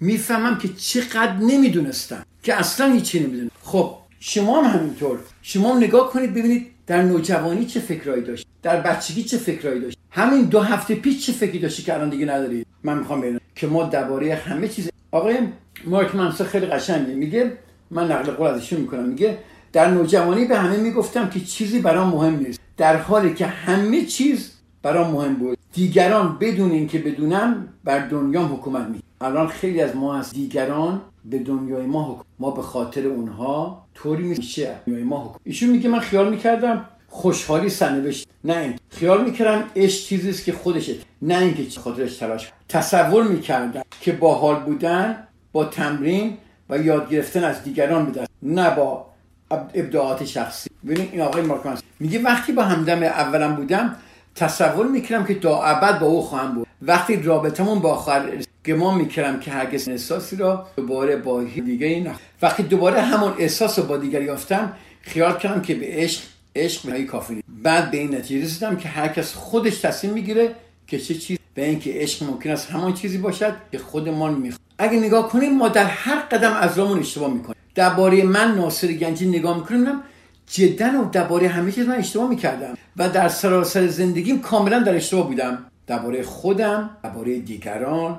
می‌فهمم 0.00 0.58
که 0.58 0.68
چقدر 0.68 1.32
نمی‌دونستم. 1.32 2.24
که 2.42 2.54
اصلا 2.54 2.92
هیچی 2.92 3.20
نمی‌دونم. 3.20 3.50
خب 3.62 3.94
شما 4.20 4.62
هم 4.62 4.78
همینطور. 4.78 5.18
شما 5.42 5.78
نگاه 5.78 6.10
کنید 6.12 6.30
ببینید 6.34 6.66
در 6.86 7.02
نوجوانی 7.02 7.66
چه 7.66 7.80
فکرایی 7.80 8.22
داشت. 8.22 8.46
در 8.62 8.80
بچگی 8.80 9.22
چه 9.22 9.36
فکرایی 9.36 9.80
داشت. 9.80 9.98
همین 10.10 10.42
دو 10.42 10.60
هفته 10.60 10.94
پیش 10.94 11.26
چه 11.26 11.32
فکری 11.32 11.58
داشتی 11.58 11.82
که 11.82 11.94
الان 11.94 12.08
دیگه 12.08 12.26
نداری؟ 12.26 12.66
من 12.82 12.98
می‌خوام 12.98 13.20
ببینم 13.20 13.40
که 13.54 13.66
ما 13.66 13.82
درباره 13.82 14.34
همه 14.34 14.68
چیز 14.68 14.90
آقای 15.12 15.38
مارک 15.84 16.14
منسا 16.14 16.44
خیلی 16.44 16.66
قشنگه. 16.66 17.14
میگه 17.14 17.52
من 17.90 18.12
نقل 18.12 18.32
قول 18.32 18.46
ازشون 18.46 18.80
می‌کنم. 18.80 19.08
میگه 19.08 19.38
در 19.72 19.90
نوجوانی 19.90 20.44
به 20.44 20.58
همه 20.58 20.76
می‌گفتم 20.76 21.28
که 21.28 21.40
چیزی 21.40 21.78
برام 21.78 22.08
مهم 22.08 22.36
نیست. 22.36 22.60
در 22.76 22.96
حالی 22.96 23.34
که 23.34 23.46
همه 23.46 24.04
چیز 24.04 24.52
برام 24.82 25.10
مهم 25.10 25.34
بود. 25.34 25.58
دیگران 25.72 26.38
بدون 26.40 26.70
اینکه 26.70 26.98
بدونم 26.98 27.68
بر 27.84 28.08
دنیا 28.08 28.42
حکومت 28.42 28.88
می 28.88 29.00
الان 29.20 29.48
خیلی 29.48 29.80
از 29.80 29.96
ما 29.96 30.18
از 30.18 30.32
دیگران 30.32 31.00
به 31.24 31.38
دنیای 31.38 31.86
ما 31.86 32.02
حکومت 32.02 32.26
ما 32.38 32.50
به 32.50 32.62
خاطر 32.62 33.06
اونها 33.06 33.84
طوری 33.94 34.22
میشه. 34.22 34.74
دنیای 34.86 35.02
ما 35.02 35.20
حکومت 35.20 35.40
ایشون 35.44 35.70
میگه 35.70 35.88
من 35.88 36.00
خیال 36.00 36.30
می‌کردم 36.30 36.84
خوشحالی 37.08 37.68
سرنوشت 37.68 38.28
نه 38.44 38.56
این 38.56 38.74
خیال 38.88 39.24
می‌کردم 39.24 39.64
عشق 39.76 40.06
چیزی 40.06 40.30
است 40.30 40.44
که 40.44 40.52
خودشه. 40.52 40.94
نه 41.22 41.38
اینکه 41.38 41.80
خاطرش 41.80 42.16
تلاش 42.16 42.52
تصور 42.68 43.24
می‌کردم 43.24 43.82
که 44.00 44.12
با 44.12 44.34
حال 44.34 44.60
بودن 44.60 45.16
با 45.52 45.64
تمرین 45.64 46.36
و 46.70 46.78
یاد 46.78 47.10
گرفتن 47.10 47.44
از 47.44 47.62
دیگران 47.62 48.06
به 48.06 48.26
نه 48.42 48.70
با 48.70 49.06
ابداعات 49.50 50.24
شخصی. 50.24 50.70
ببینید 50.86 51.08
این 51.12 51.20
آقای 51.20 51.42
مارکانس 51.42 51.80
میگه 52.00 52.22
وقتی 52.22 52.52
با 52.52 52.62
همدم 52.62 53.02
اولم 53.02 53.54
بودم 53.54 53.96
تصور 54.34 54.86
می‌کردم 54.86 55.24
که 55.24 55.34
تا 55.34 55.62
ابد 55.62 56.00
با 56.00 56.06
او 56.06 56.22
خواهم 56.22 56.54
بود. 56.54 56.66
وقتی 56.82 57.22
رابطمون 57.22 57.78
با 57.78 57.94
آخر 57.94 58.30
گمان 58.68 58.94
می‌کردم 58.94 59.40
که 59.40 59.50
هرگز 59.50 59.88
احساسی 59.88 60.36
را 60.36 60.66
دوباره 60.76 61.16
با 61.16 61.42
دیگه 61.42 62.00
نه 62.00 62.14
وقتی 62.42 62.62
دوباره 62.62 63.00
همون 63.00 63.32
احساس 63.38 63.78
رو 63.78 63.84
با 63.84 63.96
دیگری 63.96 64.24
یافتم 64.24 64.72
خیال 65.00 65.38
کردم 65.38 65.62
که 65.62 65.74
به 65.74 65.86
عشق 65.88 66.22
عشق 66.56 66.90
به 66.90 67.02
کافی 67.02 67.34
نیست. 67.34 67.46
بعد 67.62 67.90
به 67.90 67.98
این 67.98 68.14
نتیجه 68.14 68.44
رسیدم 68.44 68.76
که 68.76 68.88
هر 68.88 69.08
کس 69.08 69.34
خودش 69.34 69.80
تصمیم 69.80 70.12
می‌گیره 70.12 70.54
که 70.86 70.98
چه 70.98 71.14
چیز 71.14 71.38
به 71.54 71.64
اینکه 71.64 71.90
عشق 71.94 72.24
ممکن 72.24 72.50
است 72.50 72.70
همان 72.70 72.94
چیزی 72.94 73.18
باشد 73.18 73.54
که 73.72 73.78
خودمان 73.78 74.34
می‌خواد 74.34 74.60
اگه 74.78 74.98
نگاه 74.98 75.28
کنیم 75.28 75.56
ما 75.56 75.68
در 75.68 75.84
هر 75.84 76.20
قدم 76.20 76.52
از 76.52 76.78
رامون 76.78 76.98
اشتباه 76.98 77.32
می‌کنیم. 77.32 77.56
درباره 77.74 78.22
من 78.22 78.54
ناصر 78.54 78.86
گنجی 78.86 79.28
نگاه 79.28 79.58
می‌کنم 79.58 80.02
جدا 80.46 81.02
و 81.02 81.10
درباره 81.12 81.48
همه 81.48 81.72
چیز 81.72 81.86
من 81.86 81.94
اشتباه 81.94 82.28
می‌کردم 82.28 82.74
و 82.96 83.08
در 83.08 83.28
سراسر 83.28 83.86
زندگیم 83.86 84.40
کاملا 84.40 84.78
در 84.78 84.94
اشتباه 84.94 85.26
بودم. 85.26 85.58
درباره 85.88 86.22
خودم 86.22 86.90
درباره 87.02 87.38
دیگران 87.38 88.18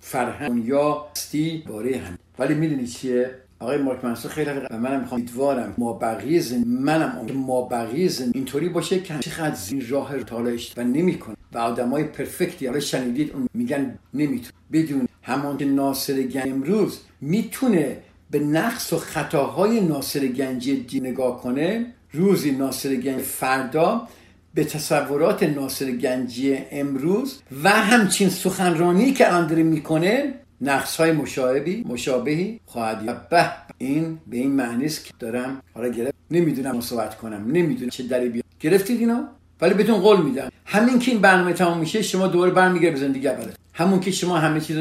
فرهنگ 0.00 0.66
یا 0.66 1.06
استی 1.16 1.58
درباره 1.58 1.96
هم 1.96 2.18
ولی 2.38 2.54
می‌دونی 2.54 2.86
چیه؟ 2.86 3.30
آقای 3.60 3.78
مارک 3.78 4.04
منصور 4.04 4.30
خیلی 4.30 4.50
و 4.70 4.78
منم 4.78 5.00
می‌خوام 5.00 5.20
امیدوارم 5.20 5.74
ما 5.78 5.92
بقیه 5.92 6.42
منم 6.66 7.26
ما 7.34 7.62
بقیه 7.62 8.10
اینطوری 8.34 8.68
باشه 8.68 9.00
که 9.00 9.18
چقدر 9.20 9.56
این 9.70 9.88
راه 9.88 10.24
تالش 10.24 10.72
و 10.76 10.84
نمی‌کنه. 10.84 11.36
و 11.52 11.58
آدمای 11.58 12.04
پرفکتی 12.04 12.66
حالا 12.66 12.80
شنیدید 12.80 13.32
اون 13.32 13.48
میگن 13.54 13.98
نمی‌تونه. 14.14 14.52
بدون 14.72 15.08
همون 15.22 15.56
که 15.56 15.64
ناصر 15.64 16.22
گنج 16.22 16.48
امروز 16.48 17.00
می‌تونه 17.20 17.96
به 18.30 18.38
نقص 18.38 18.92
و 18.92 18.98
خطاهای 18.98 19.80
ناصر 19.80 20.26
گنجی 20.26 21.00
نگاه 21.00 21.42
کنه 21.42 21.86
روزی 22.12 22.50
ناصر 22.50 22.94
گنج 22.94 23.20
فردا 23.20 24.08
به 24.56 24.64
تصورات 24.64 25.42
ناصر 25.42 25.90
گنجی 25.90 26.58
امروز 26.70 27.40
و 27.64 27.70
همچین 27.70 28.28
سخنرانی 28.28 29.12
که 29.12 29.34
الان 29.34 29.62
می‌کنه 29.62 30.34
نقص 30.60 30.96
های 30.96 31.12
مشابهی 31.12 31.84
مشابهی 31.88 32.60
خواهد 32.66 33.28
به 33.28 33.50
این 33.78 34.18
به 34.26 34.36
این 34.36 34.50
معنی 34.50 34.84
است 34.84 35.04
که 35.04 35.12
دارم 35.18 35.62
حالا 35.74 35.88
گرفت. 35.88 36.14
نمی‌دونم 36.30 36.80
صحبت 36.80 37.16
کنم. 37.16 37.52
نمی‌دونم 37.52 37.90
چه 37.90 38.02
دری 38.02 38.28
بیاد. 38.28 38.44
گرفتید 38.60 39.00
اینو؟ 39.00 39.22
ولی 39.60 39.74
بهتون 39.74 40.00
قول 40.00 40.22
میدم. 40.22 40.48
همین 40.64 40.98
که 40.98 41.10
این 41.10 41.20
برنامه 41.20 41.52
تمام 41.52 41.78
میشه 41.78 42.02
شما 42.02 42.26
دوباره 42.26 42.50
برمیگرد 42.50 42.92
به 42.92 43.00
زندگی 43.00 43.28
اولت 43.28 43.56
همون 43.72 44.00
که 44.00 44.10
شما 44.10 44.38
همه 44.38 44.60
چیز 44.60 44.76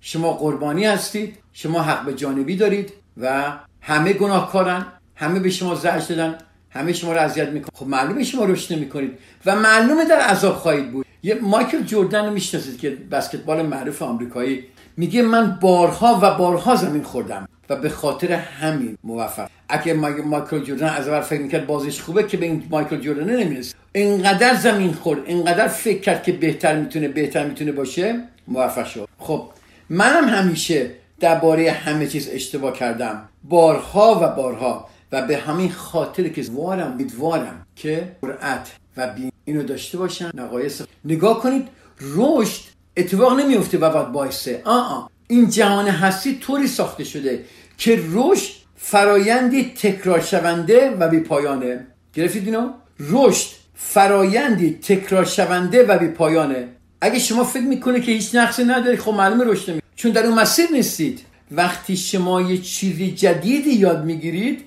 شما 0.00 0.32
قربانی 0.32 0.84
هستید. 0.84 1.34
شما 1.52 1.82
حق 1.82 2.04
به 2.04 2.14
جانبی 2.14 2.56
دارید 2.56 2.92
و 3.16 3.52
همه 3.80 4.12
گناهکارن. 4.12 4.86
همه 5.14 5.40
به 5.40 5.50
شما 5.50 5.74
زجر 5.74 5.98
دادن. 6.08 6.38
همه 6.76 6.92
شما 6.92 7.12
رو 7.12 7.18
اذیت 7.18 7.48
می‌کنن 7.48 7.70
خب 7.74 7.86
معلومه 7.86 8.24
شما 8.24 8.44
رشد 8.44 8.74
نمی‌کنید. 8.74 9.18
و 9.46 9.56
معلومه 9.56 10.04
در 10.04 10.20
عذاب 10.20 10.54
خواهید 10.54 10.92
بود. 10.92 11.06
یه 11.22 11.34
مایکل 11.34 11.82
جردن 11.82 12.26
رو 12.26 12.32
می‌شناسید 12.32 12.78
که 12.78 12.90
بسکتبال 12.90 13.66
معروف 13.66 14.02
آمریکایی. 14.02 14.64
میگه 14.96 15.22
من 15.22 15.58
بارها 15.60 16.18
و 16.22 16.34
بارها 16.34 16.74
زمین 16.74 17.02
خوردم 17.02 17.48
و 17.70 17.76
به 17.76 17.88
خاطر 17.88 18.32
همین 18.32 18.98
موفق. 19.04 19.48
اگه 19.68 19.94
مایکل 20.24 20.58
جوردن 20.58 20.88
از 20.88 21.08
اول 21.08 21.20
فکر 21.20 21.40
می‌کرد 21.40 21.66
بازیش 21.66 22.00
خوبه 22.00 22.22
که 22.22 22.36
به 22.36 22.46
این 22.46 22.62
مایکل 22.70 23.00
جوردن 23.00 23.36
نمی‌رسه. 23.36 23.74
اینقدر 23.92 24.54
زمین 24.54 24.92
خورد 24.92 25.20
اینقدر 25.26 25.68
فکر 25.68 26.00
کرد 26.00 26.22
که 26.22 26.32
بهتر 26.32 26.76
می‌تونه 26.76 27.08
بهتر 27.08 27.46
می‌تونه 27.46 27.72
باشه 27.72 28.20
موفق 28.48 28.86
شد. 28.86 29.08
خب 29.18 29.48
منم 29.90 30.28
همیشه 30.28 30.90
درباره 31.20 31.70
همه 31.70 32.06
چیز 32.06 32.28
اشتباه 32.32 32.72
کردم. 32.72 33.28
بارها 33.44 34.20
و 34.22 34.28
بارها. 34.42 34.88
و 35.12 35.22
به 35.22 35.36
همین 35.36 35.72
خاطر 35.72 36.28
که 36.28 36.44
وارم 36.52 36.92
امیدوارم 36.92 37.66
که 37.76 38.16
قرعت 38.22 38.72
و 38.96 39.06
بین 39.06 39.32
اینو 39.44 39.62
داشته 39.62 39.98
باشن. 39.98 40.30
نقایص 40.34 40.82
نگاه 41.04 41.40
کنید 41.40 41.68
رشد 42.00 42.60
اتفاق 42.96 43.40
نمیفته 43.40 43.78
و 43.78 43.90
باید 43.90 44.12
باعثه. 44.12 44.62
آه, 44.64 45.10
این 45.28 45.50
جهان 45.50 45.88
هستی 45.88 46.38
طوری 46.38 46.66
ساخته 46.66 47.04
شده 47.04 47.44
که 47.78 48.02
رشد 48.12 48.52
فرایندی 48.76 49.64
تکرار 49.64 50.20
شونده 50.20 50.90
و 50.90 51.08
بی 51.08 51.20
پایانه. 51.20 51.86
گرفتید 52.14 52.44
اینو؟ 52.44 52.70
رشد 53.00 53.48
فرایندی 53.74 54.70
تکرار 54.70 55.24
شونده 55.24 55.86
و 55.86 55.98
بی 55.98 56.08
پایانه. 56.08 56.68
اگه 57.00 57.18
شما 57.18 57.44
فکر 57.44 57.62
می‌کنه 57.62 58.00
که 58.00 58.12
هیچ 58.12 58.34
نقصی 58.34 58.64
نداری 58.64 58.96
خب 58.96 59.12
معلومه 59.12 59.44
رشد 59.44 59.70
نمی 59.70 59.80
چون 59.96 60.12
در 60.12 60.26
اون 60.26 60.38
مسیر 60.38 60.66
نیستید. 60.72 61.20
وقتی 61.50 61.96
شما 61.96 62.40
یه 62.40 62.58
چیزی 62.58 63.10
جدیدی 63.10 63.70
یاد 63.70 64.04
می‌گیرید 64.04 64.64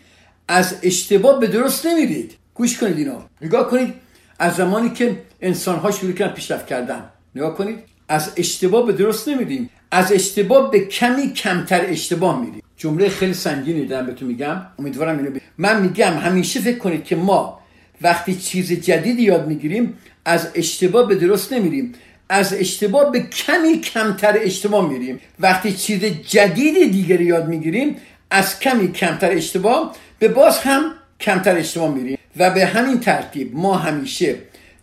از 0.49 0.75
اشتباه 0.83 1.39
به 1.39 1.47
درست 1.47 1.85
نمیرید. 1.85 2.31
گوش 2.53 2.77
کنید 2.77 2.97
اینو. 2.97 3.15
نگاه 3.41 3.69
کنید 3.69 3.93
از 4.39 4.55
زمانی 4.55 4.89
که 4.89 5.17
انسان 5.41 5.79
ها 5.79 5.91
شروع 5.91 6.13
کردن 6.13 6.33
پیشرفت 6.33 6.67
کردن. 6.67 7.09
نگاه 7.35 7.55
کنید. 7.55 7.79
از 8.07 8.31
اشتباه 8.37 8.85
به 8.85 8.93
درست 8.93 9.27
نمیریم. 9.27 9.69
از 9.91 10.11
اشتباه 10.11 10.71
به 10.71 10.79
کمی 10.79 11.33
کمتر 11.33 11.85
اشتباه 11.85 12.41
میریم. 12.45 12.63
جمله 12.77 13.09
خیلی 13.09 13.33
سنگینی 13.33 13.85
دارم 13.85 14.05
بهتون 14.05 14.27
میگم. 14.27 14.61
امیدوارم 14.79 15.17
اینو 15.17 15.31
بید. 15.31 15.41
من 15.57 15.81
میگم 15.81 16.17
همیشه 16.17 16.59
فکر 16.59 16.77
کنید 16.77 17.03
که 17.03 17.15
ما 17.15 17.59
وقتی 18.01 18.35
چیز 18.35 18.71
جدیدی 18.73 19.21
یاد 19.21 19.47
می‌گیریم 19.47 19.93
از 20.25 20.47
اشتباه 20.55 21.07
به 21.07 21.15
درست 21.15 21.53
نمیریم. 21.53 21.93
از 22.29 22.53
اشتباه 22.53 23.11
به 23.11 23.19
کمی 23.19 23.79
کمتر 23.79 24.37
اشتباه 24.41 24.89
میریم. 24.89 25.19
وقتی 25.39 25.73
چیز 25.73 26.03
جدید 26.05 26.91
دیگری 26.91 27.25
یاد 27.25 27.47
می‌گیریم 27.47 27.95
از 28.31 28.59
کمی 28.59 28.91
کمتر 28.91 29.31
اشتباه 29.31 29.95
به 30.19 30.27
باز 30.27 30.59
هم 30.59 30.91
کمتر 31.19 31.57
اشتباه 31.57 31.93
میریم 31.93 32.17
و 32.37 32.49
به 32.49 32.65
همین 32.65 32.99
ترتیب 32.99 33.55
ما 33.55 33.77
همیشه 33.77 34.35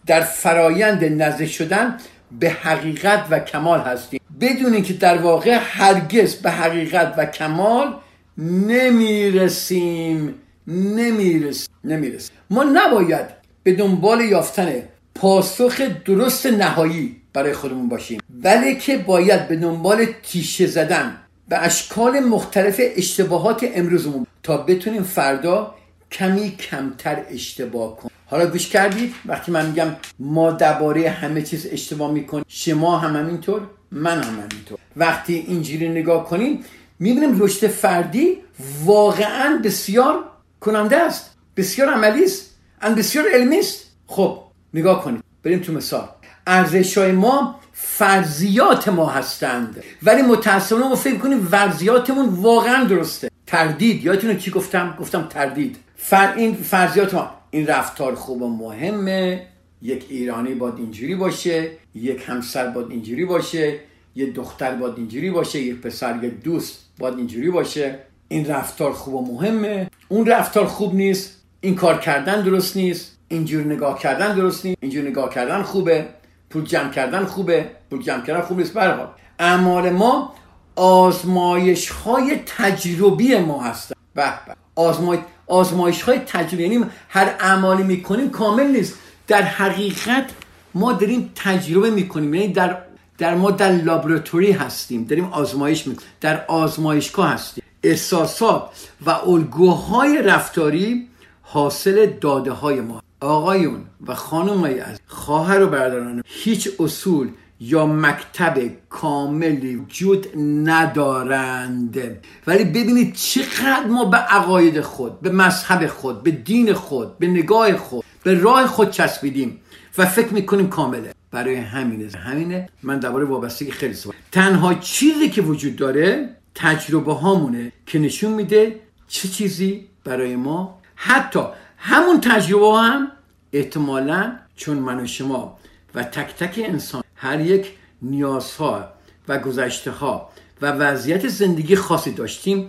در 0.06 0.20
فرایند 0.20 1.04
نزدیک 1.04 1.52
شدن 1.52 1.96
به 2.40 2.50
حقیقت 2.50 3.24
و 3.30 3.38
کمال 3.38 3.80
هستیم. 3.80 4.20
بدون 4.40 4.74
اینکه 4.74 4.92
در 4.92 5.18
واقع 5.18 5.58
هرگز 5.62 6.34
به 6.34 6.50
حقیقت 6.50 7.14
و 7.16 7.26
کمال 7.26 7.94
نمی‌رسیم. 8.38 10.34
نمی‌رسیم. 10.66 11.74
نمی‌رسیم. 11.84 12.36
ما 12.50 12.64
نباید 12.64 13.26
به 13.62 13.72
دنبال 13.72 14.20
یافتن 14.20 14.72
پاسخ 15.14 15.80
درست 16.04 16.46
نهایی 16.46 17.16
برای 17.32 17.52
خودمون 17.52 17.88
باشیم. 17.88 18.20
ولی 18.42 18.76
که 18.76 18.98
باید 18.98 19.48
به 19.48 19.56
دنبال 19.56 20.06
تیشه 20.22 20.66
زدن 20.66 21.16
به 21.48 21.58
اشکال 21.58 22.20
مختلف 22.20 22.80
اشتباهات 22.80 23.66
امروزمون 23.74 24.26
تا 24.42 24.56
بتونیم 24.56 25.02
فردا 25.02 25.74
کمی 26.12 26.50
کمتر 26.50 27.22
اشتباه 27.30 27.96
کنیم. 27.96 28.10
حالا 28.26 28.46
گوش 28.46 28.68
کردید؟ 28.68 29.14
وقتی 29.26 29.52
من 29.52 29.66
میگم 29.66 29.96
ما 30.18 30.50
درباره 30.50 31.10
همه 31.10 31.42
چیز 31.42 31.66
اشتباه 31.70 32.10
می‌کنیم 32.12 32.44
شما 32.48 32.98
هم 32.98 33.16
همینطور 33.16 33.62
من 33.90 34.22
هم 34.22 34.34
همینطور. 34.34 34.78
وقتی 34.96 35.34
اینجوری 35.34 35.88
نگاه 35.88 36.28
کنیم 36.28 36.64
می‌بینیم 36.98 37.42
رشد 37.42 37.66
فردی 37.66 38.38
واقعا 38.84 39.60
بسیار 39.64 40.24
کننده 40.60 40.96
است 40.96 41.30
بسیار 41.56 41.88
عملی 41.88 42.24
است 42.24 42.50
بسیار 42.96 43.24
علمی 43.34 43.58
است. 43.58 43.86
خب 44.06 44.42
نگاه 44.74 45.04
کنید. 45.04 45.22
بریم 45.42 45.58
تو 45.58 45.72
مثال. 45.72 46.08
ارزش 46.46 46.98
های 46.98 47.12
ما 47.12 47.60
فرضیات 47.78 48.88
ما 48.88 49.06
هستند. 49.06 49.84
ولی 50.02 50.22
متاسفانه 50.22 50.88
ما 50.88 50.94
فکر 50.94 51.18
کنیم 51.18 51.48
ورزیاتمون 51.50 52.28
واقعا 52.28 52.84
درسته. 52.84 53.30
تردید. 53.46 54.04
یادتونه 54.04 54.36
چی 54.36 54.50
گفتم؟ 54.50 54.96
گفتم 55.00 55.26
تردید. 55.30 55.76
فر 55.96 56.34
این 56.36 56.54
فرضیات 56.54 57.14
ما. 57.14 57.30
این 57.50 57.66
رفتار 57.66 58.14
خوب 58.14 58.42
و 58.42 58.48
مهمه. 58.48 59.46
یک 59.82 60.06
ایرانی 60.08 60.54
باید 60.54 60.74
اینجوری 60.76 61.14
باشه. 61.14 61.70
یک 61.94 62.22
همسر 62.26 62.66
باید 62.66 62.90
اینجوری 62.90 63.24
باشه. 63.24 63.78
یه 64.14 64.30
دختر 64.30 64.74
باید 64.74 64.94
اینجوری 64.96 65.30
باشه. 65.30 65.62
یه 65.62 65.74
پسر 65.74 66.24
یه 66.24 66.30
دوست 66.30 66.78
باید 66.98 67.16
اینجوری 67.16 67.50
باشه. 67.50 67.98
این 68.28 68.46
رفتار 68.46 68.92
خوب 68.92 69.14
و 69.14 69.34
مهمه. 69.34 69.90
اون 70.08 70.26
رفتار 70.26 70.66
خوب 70.66 70.94
نیست. 70.94 71.42
این 71.60 71.74
کار 71.74 71.98
کردن 71.98 72.42
درست 72.42 72.76
نیست. 72.76 73.16
اینجور 73.28 73.64
نگاه 73.64 73.98
کردن 73.98 74.34
درست 74.34 74.66
نیست. 74.66 74.78
اینجور 74.80 75.08
نگاه 75.08 75.30
کردن 75.30 75.62
خوبه. 75.62 76.06
پول 76.50 76.64
جمع 76.64 76.90
کردن 76.90 77.24
خوبه 77.24 77.70
پول 77.90 78.02
جمع 78.02 78.22
کردن 78.22 78.40
خوب 78.40 78.58
نیست 78.58 78.72
برها 78.72 79.14
اعمال 79.38 79.90
ما 79.90 80.32
آزمایش 80.76 81.88
های 81.88 82.40
تجربی 82.46 83.38
ما 83.38 83.62
هستن. 83.62 83.94
به 84.14 84.32
آزمای... 84.74 85.18
آزمایش 85.46 86.02
های 86.02 86.18
تجربی 86.18 86.62
یعنی 86.62 86.84
هر 87.08 87.34
اعمالی 87.40 87.82
می‌کنیم 87.82 88.30
کامل 88.30 88.66
نیست. 88.66 88.94
در 89.26 89.42
حقیقت 89.42 90.30
ما 90.74 90.92
داریم 90.92 91.32
تجربه 91.34 91.90
می‌کنیم. 91.90 92.34
یعنی 92.34 92.52
در 92.52 92.78
در 93.18 93.34
ما 93.34 93.50
در 93.50 93.72
لابراتوری 93.72 94.52
هستیم. 94.52 95.04
داریم 95.04 95.24
آزمایش 95.24 95.86
می‌کنیم 95.86 96.08
در 96.20 96.46
آزمایشگاه 96.46 97.28
هستیم. 97.32 97.64
احساسات 97.82 98.90
و 99.06 99.10
الگوهای 99.10 100.22
رفتاری 100.22 101.08
حاصل 101.42 102.06
داده 102.06 102.52
های 102.52 102.80
ما. 102.80 103.02
آقایون 103.20 103.84
و 104.06 104.14
خانمای 104.14 104.80
از 104.80 105.00
خواهر 105.06 105.62
و 105.62 105.66
برادران 105.66 106.22
هیچ 106.26 106.68
اصول 106.80 107.28
یا 107.60 107.86
مکتب 107.86 108.58
کاملی 108.88 109.76
وجود 109.76 110.26
ندارند. 110.68 112.26
ولی 112.46 112.64
ببینید 112.64 113.14
چقدر 113.14 113.86
ما 113.86 114.04
به 114.04 114.16
عقاید 114.16 114.80
خود 114.80 115.20
به 115.20 115.30
مذهب 115.30 115.86
خود 115.86 116.22
به 116.22 116.30
دین 116.30 116.72
خود 116.72 117.18
به 117.18 117.26
نگاه 117.26 117.76
خود 117.76 118.04
به 118.22 118.34
راه 118.34 118.66
خود 118.66 118.90
چسبیدیم 118.90 119.60
و 119.98 120.06
فکر 120.06 120.34
می‌کنیم 120.34 120.68
کامله. 120.68 121.12
برای 121.30 121.54
همینه 121.54 122.08
همینه 122.18 122.68
من 122.82 122.98
درباره 122.98 123.24
وابستگی 123.24 123.70
خیلی 123.70 123.94
صحبت 123.94 124.16
تنها 124.32 124.74
چیزی 124.74 125.30
که 125.30 125.42
وجود 125.42 125.76
داره 125.76 126.36
تجربه 126.54 127.12
هامونه 127.12 127.72
که 127.86 127.98
نشون 127.98 128.32
میده 128.32 128.80
چه 129.08 129.28
چیزی 129.28 129.86
برای 130.04 130.36
ما. 130.36 130.78
حتی 130.94 131.40
همون 131.76 132.20
تجربه 132.20 132.78
هم 132.78 133.08
احتمالا 133.52 134.32
چون 134.56 134.78
من 134.78 135.00
و 135.00 135.06
شما 135.06 135.58
و 135.94 136.02
تک 136.02 136.34
تک 136.34 136.60
انسان 136.64 137.02
هر 137.16 137.40
یک 137.40 137.72
نیازها 138.02 138.88
و 139.28 139.38
گذشته 139.38 139.90
ها 139.90 140.30
و 140.62 140.72
وضعیت 140.72 141.28
زندگی 141.28 141.76
خاصی 141.76 142.12
داشتیم 142.12 142.68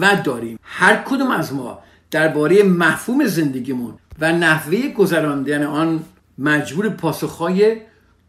و 0.00 0.16
داریم. 0.24 0.58
هر 0.62 0.96
کدوم 0.96 1.30
از 1.30 1.54
ما 1.54 1.78
درباره 2.10 2.62
مفهوم 2.62 3.26
زندگیمون 3.26 3.94
و 4.20 4.32
نحوه 4.32 4.88
گذراندن 4.88 5.62
آن 5.62 6.04
مجبور 6.38 6.88
پاسخهای 6.88 7.76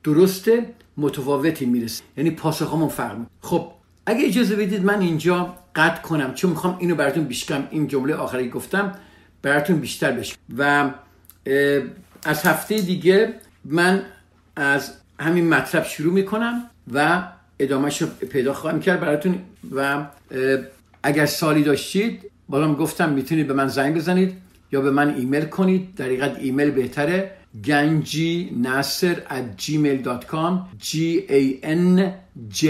درست 0.04 0.50
متفاوتی 0.98 1.66
می‌رسه. 1.66 2.04
یعنی 2.18 2.32
پاسخهامون 2.32 2.90
فرق 2.90 3.18
خب 3.42 3.68
اگه 4.06 4.28
اجازه 4.28 4.56
بدید 4.56 4.86
من 4.86 5.02
اینجا 5.02 5.56
قطع 5.76 6.02
کنم 6.02 6.34
چون 6.34 6.50
می‌خوام 6.50 6.78
اینو 6.80 6.96
براتون 6.96 7.24
بیشتر 7.24 7.68
این 7.72 7.88
جمله 7.88 8.16
آخری 8.16 8.50
گفتم. 8.50 8.92
براتون 9.44 9.80
بیشتر 9.80 10.12
بشه. 10.12 10.36
و 10.58 10.92
از 12.26 12.42
هفته 12.46 12.78
دیگه 12.78 13.34
من 13.66 14.02
از 14.56 14.94
همین 15.20 15.50
مطلب 15.50 15.84
شروع 15.84 16.14
می‌کنم 16.14 16.70
و 16.94 17.24
ادامهش 17.60 18.02
رو 18.02 18.08
پیدا 18.08 18.54
خواهم 18.54 18.80
کرد 18.80 19.00
براتون 19.00 19.40
و 19.72 20.06
اگر 21.04 21.26
سالی 21.26 21.64
داشتید 21.64 22.32
بالا 22.50 22.74
گفتم 22.74 23.10
می‌تونید 23.10 23.48
به 23.48 23.54
من 23.54 23.68
زنگ 23.68 23.96
بزنید 23.96 24.38
یا 24.72 24.82
به 24.82 24.92
من 24.92 25.16
ایمیل 25.16 25.46
کنید. 25.46 25.96
در 25.96 26.40
ایمیل 26.40 26.72
بهتره. 26.72 27.32
گنجی 27.66 28.58
نصر 28.62 29.16
at 29.16 29.62
gmail.com 29.62 30.54
g 30.88 30.92
a 31.30 31.42
n 31.64 32.12
j 32.60 32.64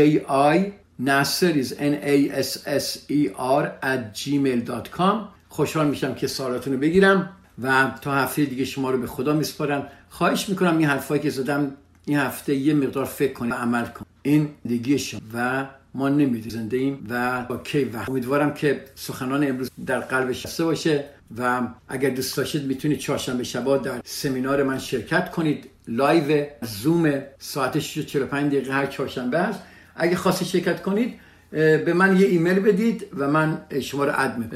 i. 0.56 0.72
نصر 1.00 1.54
is 1.64 1.72
n 1.72 1.94
a 2.04 2.18
s 2.42 2.52
s 2.68 2.88
e 3.10 3.22
r 3.62 3.64
at 3.82 4.02
gmail.com 4.20 5.16
خوشحال 5.54 5.88
میشم 5.88 6.16
که 6.16 6.28
سوالاتونو 6.28 6.78
بگیرم 6.78 7.30
و 7.64 7.92
تا 8.02 8.14
هفته 8.14 8.46
دیگه 8.46 8.66
شما 8.66 8.92
رو 8.92 8.98
به 8.98 9.08
خدا 9.08 9.34
میسپارم. 9.34 9.88
خواهش 10.10 10.50
می‌کنم 10.50 10.78
این 10.78 10.88
حرفایی 10.88 11.22
که 11.22 11.30
زدم 11.30 11.72
این 12.06 12.18
هفته 12.18 12.56
یه 12.56 12.74
مقدار 12.74 13.06
فکر 13.06 13.34
کنید 13.34 13.52
و 13.52 13.56
عمل 13.56 13.86
کنید 13.86 14.08
این 14.22 14.50
دیگه 14.66 14.98
شما 14.98 15.20
و 15.34 15.66
ما 15.94 16.10
نمی‌دونیم 16.10 16.50
زنده 16.50 16.78
ایم 16.78 17.08
و 17.10 17.46
با 17.50 17.58
کی 17.58 17.84
وقت 17.84 18.10
امیدوارم 18.10 18.54
که 18.54 18.86
سخنان 18.96 19.48
امروز 19.48 19.72
در 19.86 20.00
قلبش 20.00 20.46
هسته 20.46 20.64
باشه 20.64 21.06
و 21.38 21.62
اگر 21.88 22.10
دوست 22.10 22.38
داشتید 22.38 22.66
می‌تونید 22.66 23.00
چهارشنبه 23.00 23.44
شبا 23.44 23.78
در 23.78 24.02
سمینار 24.06 24.64
من 24.64 24.80
شرکت 24.80 25.32
کنید. 25.32 25.70
live 25.88 26.46
Zoom 26.62 27.22
ساعت 27.40 27.78
45 27.78 28.52
دقیقه 28.52 28.74
هر 28.74 28.86
چهارشنبه 28.86 29.38
است 29.38 29.60
اگه 29.96 30.16
خواستید 30.16 30.48
شرکت 30.48 30.82
کنید 30.82 31.14
به 31.52 31.94
من 31.94 32.20
یه 32.20 32.28
ایمیل 32.28 32.60
بدید 32.60 33.08
و 33.18 33.28
من 33.28 33.62
شما 33.82 34.06
رو 34.06 34.12
اد 34.16 34.50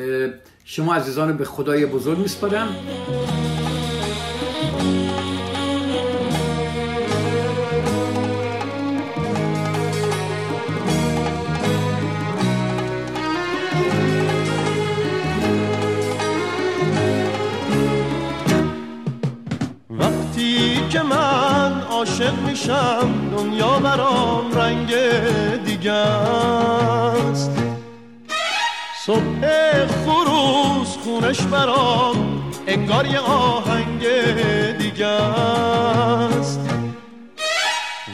شما 0.70 0.96
عزیزان 0.96 1.38
به 1.38 1.46
خدای 1.46 1.86
بزرگ 1.86 2.18
میسپارم. 2.18 2.76
عاشق 21.90 22.40
میشم 22.40 23.30
دنیا 23.38 23.80
برام 23.80 24.52
رنگ 24.52 24.96
دیگه 25.66 25.92
است 25.92 27.52
صبح 29.06 29.97
خونش 31.20 31.42
برام 31.42 32.42
انگار 32.68 33.06
یه 33.06 33.20
آهنگ 33.20 34.08
دیگه 34.78 35.06
است. 35.08 36.60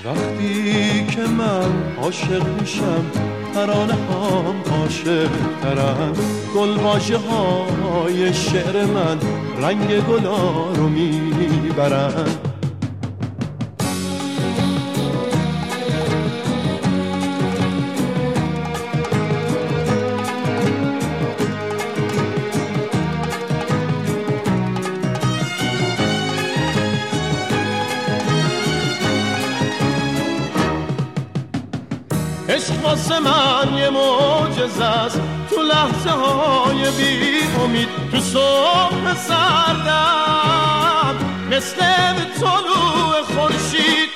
وقتی 0.05 1.05
که 1.07 1.21
من 1.21 1.95
عاشق 2.01 2.47
میشم 2.59 3.05
ترانه 3.53 3.93
هم 3.93 4.55
عاشق 4.81 5.29
ترم 5.61 6.13
گل 6.55 6.77
های 6.77 8.33
شعر 8.33 8.85
من 8.85 9.17
رنگ 9.61 10.01
گلا 10.01 10.73
رو 10.73 10.89
می‌برن. 10.89 12.52
معجز 34.63 34.79
است 34.79 35.21
تو 35.49 35.61
لحظه 35.61 36.09
های 36.09 36.91
بی 36.91 37.39
امید 37.63 37.87
تو 38.11 38.19
صبح 38.19 39.15
سردم 39.27 41.15
مثل 41.51 41.75
طلوع 42.39 43.21
خورشید 43.35 44.09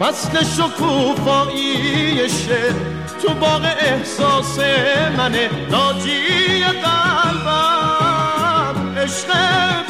فصل 0.00 0.44
شکوفایی 0.44 2.28
شعر. 2.28 2.74
تو 3.22 3.34
باغ 3.34 3.64
احساس 3.64 4.58
منه 5.18 5.50
ناجی 5.70 6.64
قلبم. 6.64 7.94
عشق 8.98 9.28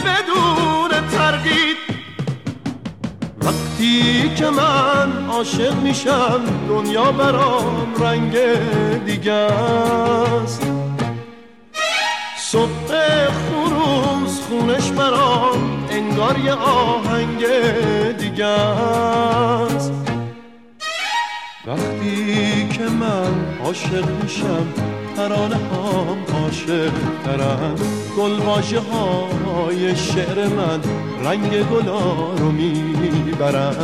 بدون 0.05 0.90
تردید 1.11 1.89
وقتی 3.81 4.35
که 4.37 4.51
من 4.51 5.27
عاشق 5.29 5.75
میشم 5.75 6.40
دنیا 6.69 7.12
برام 7.12 7.95
رنگ 8.01 8.37
دیگه 9.07 9.33
است 9.33 10.62
صبح 12.39 13.28
خروز 13.28 14.41
خونش 14.41 14.91
برام 14.91 15.87
انگار 15.91 16.39
یه 16.39 16.53
آهنگ 16.53 17.47
دیگه 18.18 18.47
است 18.47 19.93
وقتی 21.66 22.68
که 22.68 22.85
من 22.85 23.59
عاشق 23.64 24.22
میشم 24.22 24.66
ترانه 25.16 25.57
هم 25.57 26.37
عاشق 26.43 26.93
ترم. 27.24 27.74
گل 28.16 28.41
های 28.41 29.97
شعر 29.97 30.49
من 30.49 30.81
رنگ 31.25 31.68
گلا 31.68 32.35
رو 32.35 32.53
می‌برن 32.53 33.77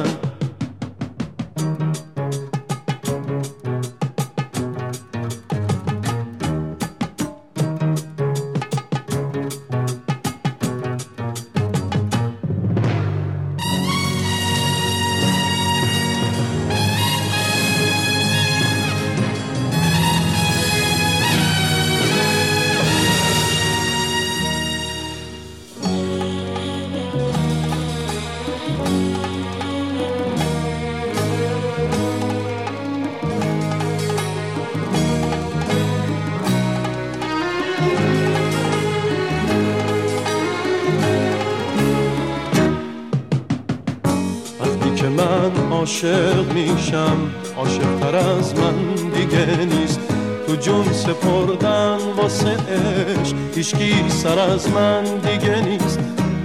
جون 50.57 50.93
سپردن 50.93 51.99
واسه 52.17 52.51
عشق. 52.51 53.37
هیچکی 53.55 53.95
سر 54.09 54.39
از 54.39 54.71
من 54.71 55.05
دیگه 55.05 55.61
نیست. 55.61 55.99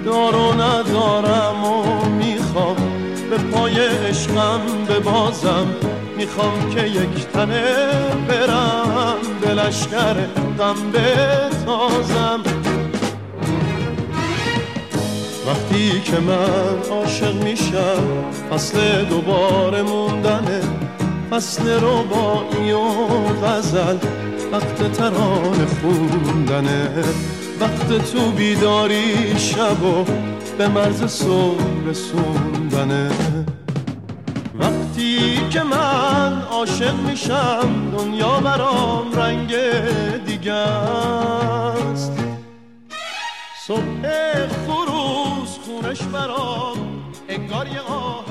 دارو 0.06 0.54
ندارم 0.54 1.64
و 1.64 2.06
می‌خوام 2.06 2.76
به 3.30 3.38
پای 3.38 3.74
عشقم 4.10 4.62
ببازم. 4.90 5.68
می‌خوام 6.18 6.70
که 6.76 6.84
یک 6.88 7.28
تنه 7.34 7.64
برم 8.28 9.18
به 9.42 9.54
لشکر 9.54 10.14
غم 10.60 10.92
بتازم. 10.94 12.40
وقتی 15.48 16.02
که 16.02 16.20
من 16.20 16.92
عاشق 16.92 17.44
میشم 17.44 18.04
فصل 18.52 19.06
دوباره 19.06 19.82
موندنه. 19.82 20.62
فصل 21.32 21.70
ربایی 21.70 22.72
و 22.72 22.82
غزل. 23.46 23.98
وقت 24.52 24.92
تران 24.92 25.66
خوندنه 25.66 26.90
وقت 27.60 28.12
تو 28.12 28.32
بیداری 28.32 29.40
شب 29.40 29.84
و 29.84 30.06
به 30.58 30.68
مرز 30.68 31.04
صبح 31.04 31.86
رسوندنه 31.86 33.12
وقتی 34.60 35.40
که 35.50 35.64
من 35.64 36.42
عاشق 36.42 36.96
میشم 37.10 37.92
دنیا 37.98 38.40
برام 38.40 39.14
رنگ 39.14 39.56
دیگه 40.26 40.54
است 40.54 42.12
صبح 43.68 44.48
خروز 44.48 45.58
خونش 45.66 46.02
برام 46.02 46.78
انگار 47.30 47.68
یه 47.68 47.80
آهنگ 47.82 48.31